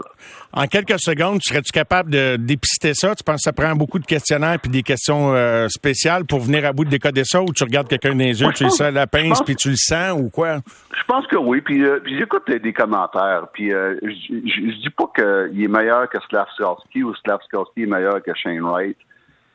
En 0.52 0.66
quelques 0.66 0.98
secondes, 1.00 1.40
serais-tu 1.42 1.72
capable 1.72 2.10
de 2.10 2.36
dépister 2.36 2.94
ça? 2.94 3.14
Tu 3.14 3.24
penses 3.24 3.36
que 3.36 3.42
ça 3.42 3.52
prend 3.52 3.74
beaucoup 3.74 3.98
de 3.98 4.06
questionnaires 4.06 4.58
puis 4.60 4.70
des 4.70 4.82
questions 4.82 5.34
euh, 5.34 5.66
spéciales 5.68 6.24
pour 6.24 6.40
venir 6.40 6.64
à 6.64 6.72
bout 6.72 6.84
de 6.84 6.90
décoder 6.90 7.24
ça 7.24 7.42
ou 7.42 7.52
tu 7.52 7.64
regardes 7.64 7.88
quelqu'un 7.88 8.10
dans 8.10 8.18
les 8.18 8.40
yeux, 8.40 8.48
tu 8.54 8.68
sais 8.70 8.90
la 8.92 9.06
pince 9.06 9.42
puis 9.42 9.56
tu 9.56 9.70
le 9.70 9.76
sens 9.76 10.18
ou 10.18 10.30
quoi? 10.30 10.58
Je 10.96 11.04
pense 11.06 11.26
que 11.26 11.36
oui. 11.36 11.60
Puis, 11.60 11.84
euh, 11.84 12.00
j'écoute 12.06 12.48
des 12.50 12.72
commentaires. 12.72 13.48
Puis 13.52 13.72
euh, 13.72 13.96
je 14.02 14.82
dis 14.82 14.90
pas 14.90 15.10
qu'il 15.14 15.64
est 15.64 15.68
meilleur 15.68 16.08
que 16.08 16.18
Slavskovski 16.28 17.02
ou 17.02 17.14
Slavskovski 17.16 17.82
est 17.82 17.86
meilleur 17.86 18.22
que 18.22 18.32
Shane 18.34 18.60
Wright. 18.60 18.96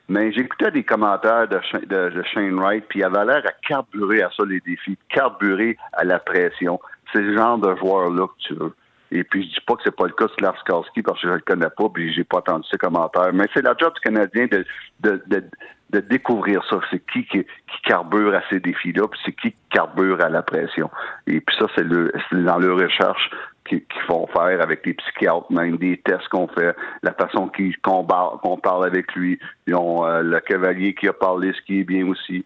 Mais 0.10 0.32
j'écoutais 0.32 0.72
des 0.72 0.84
commentaires 0.84 1.48
de, 1.48 1.60
de, 1.86 2.24
Shane 2.24 2.60
Wright, 2.60 2.84
puis 2.90 3.00
il 3.00 3.04
avait 3.04 3.26
l'air 3.26 3.44
à 3.46 3.52
carburer 3.68 4.24
à 4.24 4.32
ça 4.36 4.44
les 4.44 4.60
défis, 4.60 4.98
carburer 5.08 5.78
à 5.94 6.04
la 6.04 6.18
pression. 6.18 6.80
C'est 7.14 7.22
le 7.22 7.38
genre 7.38 7.60
de 7.60 7.76
joueur-là 7.76 8.28
que 8.28 8.48
tu 8.48 8.54
veux. 8.56 8.74
Et 9.12 9.24
puis 9.24 9.44
je 9.44 9.50
dis 9.50 9.66
pas 9.66 9.76
que 9.76 9.82
c'est 9.84 9.96
pas 9.96 10.08
le 10.08 10.14
cas 10.14 10.26
de 10.26 10.32
Slavskarski 10.40 11.04
parce 11.04 11.22
que 11.22 11.28
je 11.28 11.34
le 11.34 11.40
connais 11.42 11.70
pas, 11.70 11.90
puis 11.94 12.12
j'ai 12.14 12.24
pas 12.24 12.40
entendu 12.40 12.68
ses 12.70 12.78
commentaires. 12.78 13.32
Mais 13.34 13.46
c'est 13.54 13.64
la 13.64 13.76
job 13.80 13.94
du 13.94 14.02
Canadien 14.02 14.48
de, 14.48 14.66
de, 15.02 15.22
de, 15.28 15.44
de 15.92 16.00
découvrir 16.00 16.64
ça. 16.70 16.80
C'est 16.90 17.04
qui, 17.12 17.26
qui, 17.26 17.44
qui 17.44 17.82
carbure 17.84 18.34
à 18.36 18.42
ces 18.50 18.60
défis-là, 18.60 19.08
puis 19.08 19.20
c'est 19.26 19.34
qui 19.34 19.52
qui 19.52 19.58
carbure 19.72 20.24
à 20.24 20.30
la 20.30 20.42
pression. 20.42 20.90
Et 21.28 21.40
puis 21.40 21.56
ça, 21.60 21.68
c'est 21.76 21.84
le, 21.84 22.12
dans 22.32 22.58
leur 22.58 22.78
recherche 22.78 23.30
qu'ils 23.70 24.02
font 24.08 24.28
faire 24.28 24.62
avec 24.62 24.86
les 24.86 24.94
psychiatres, 24.94 25.52
même 25.52 25.78
des 25.78 25.98
tests 25.98 26.28
qu'on 26.30 26.48
fait, 26.48 26.76
la 27.04 27.14
façon 27.14 27.52
qu'on 27.84 28.58
parle 28.58 28.86
avec 28.86 29.14
lui. 29.14 29.40
Ils 29.68 29.76
ont 29.76 30.06
euh, 30.06 30.22
le 30.22 30.40
cavalier 30.40 30.94
qui 30.94 31.08
a 31.08 31.14
parlé, 31.14 31.54
ce 31.54 31.62
qui 31.62 31.82
est 31.82 31.84
bien 31.84 32.08
aussi. 32.08 32.46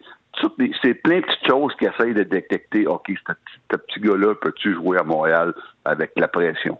C'est 0.82 0.94
plein 0.94 1.20
de 1.20 1.24
petites 1.24 1.46
choses 1.46 1.74
qui 1.76 1.86
essayent 1.86 2.14
de 2.14 2.24
détecter, 2.24 2.86
OK, 2.86 3.12
ce 3.70 3.76
petit 3.76 4.00
gars-là, 4.00 4.34
peux-tu 4.34 4.74
jouer 4.74 4.98
à 4.98 5.04
Montréal 5.04 5.54
avec 5.84 6.12
la 6.16 6.28
pression? 6.28 6.78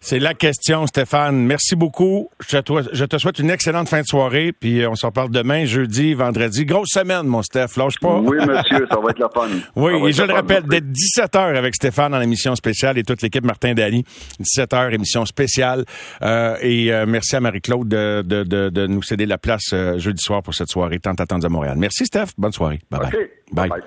C'est 0.00 0.18
la 0.18 0.34
question, 0.34 0.86
Stéphane. 0.86 1.36
Merci 1.36 1.74
beaucoup. 1.74 2.28
Je 2.48 2.58
te, 2.58 3.18
souhaite 3.18 3.38
une 3.38 3.50
excellente 3.50 3.88
fin 3.88 4.02
de 4.02 4.06
soirée, 4.06 4.52
puis 4.52 4.80
euh, 4.82 4.90
on 4.90 4.94
s'en 4.94 5.10
parle 5.10 5.30
demain, 5.30 5.64
jeudi, 5.64 6.14
vendredi. 6.14 6.64
Grosse 6.64 6.90
semaine, 6.90 7.24
mon 7.24 7.42
Steph. 7.42 7.76
Lâche 7.76 7.98
pas. 8.00 8.18
Oui, 8.20 8.36
monsieur, 8.38 8.86
ça 8.90 8.98
va 9.00 9.10
être 9.10 9.18
la 9.18 9.28
fun. 9.28 9.48
oui, 9.76 10.08
et 10.08 10.12
je 10.12 10.22
le 10.22 10.32
rappelle, 10.32 10.64
dès 10.68 10.80
17h 10.80 11.56
avec 11.56 11.74
Stéphane 11.74 12.12
dans 12.12 12.18
l'émission 12.18 12.54
spéciale 12.54 12.98
et 12.98 13.02
toute 13.02 13.22
l'équipe 13.22 13.44
Martin 13.44 13.74
Dany. 13.74 14.04
17h, 14.40 14.94
émission 14.94 15.24
spéciale. 15.24 15.84
Euh, 16.22 16.56
et 16.60 16.92
euh, 16.92 17.04
merci 17.06 17.36
à 17.36 17.40
Marie-Claude 17.40 17.88
de, 17.88 18.86
nous 18.86 19.02
céder 19.02 19.26
la 19.26 19.38
place 19.38 19.74
jeudi 19.96 20.22
soir 20.22 20.42
pour 20.42 20.54
cette 20.54 20.68
soirée 20.68 20.98
tant 20.98 21.14
attendue 21.14 21.46
à 21.46 21.48
Montréal. 21.48 21.76
Merci, 21.78 22.06
Steph. 22.06 22.28
Bonne 22.38 22.52
soirée. 22.52 22.80
Bye-bye. 22.90 23.28
bye. 23.52 23.70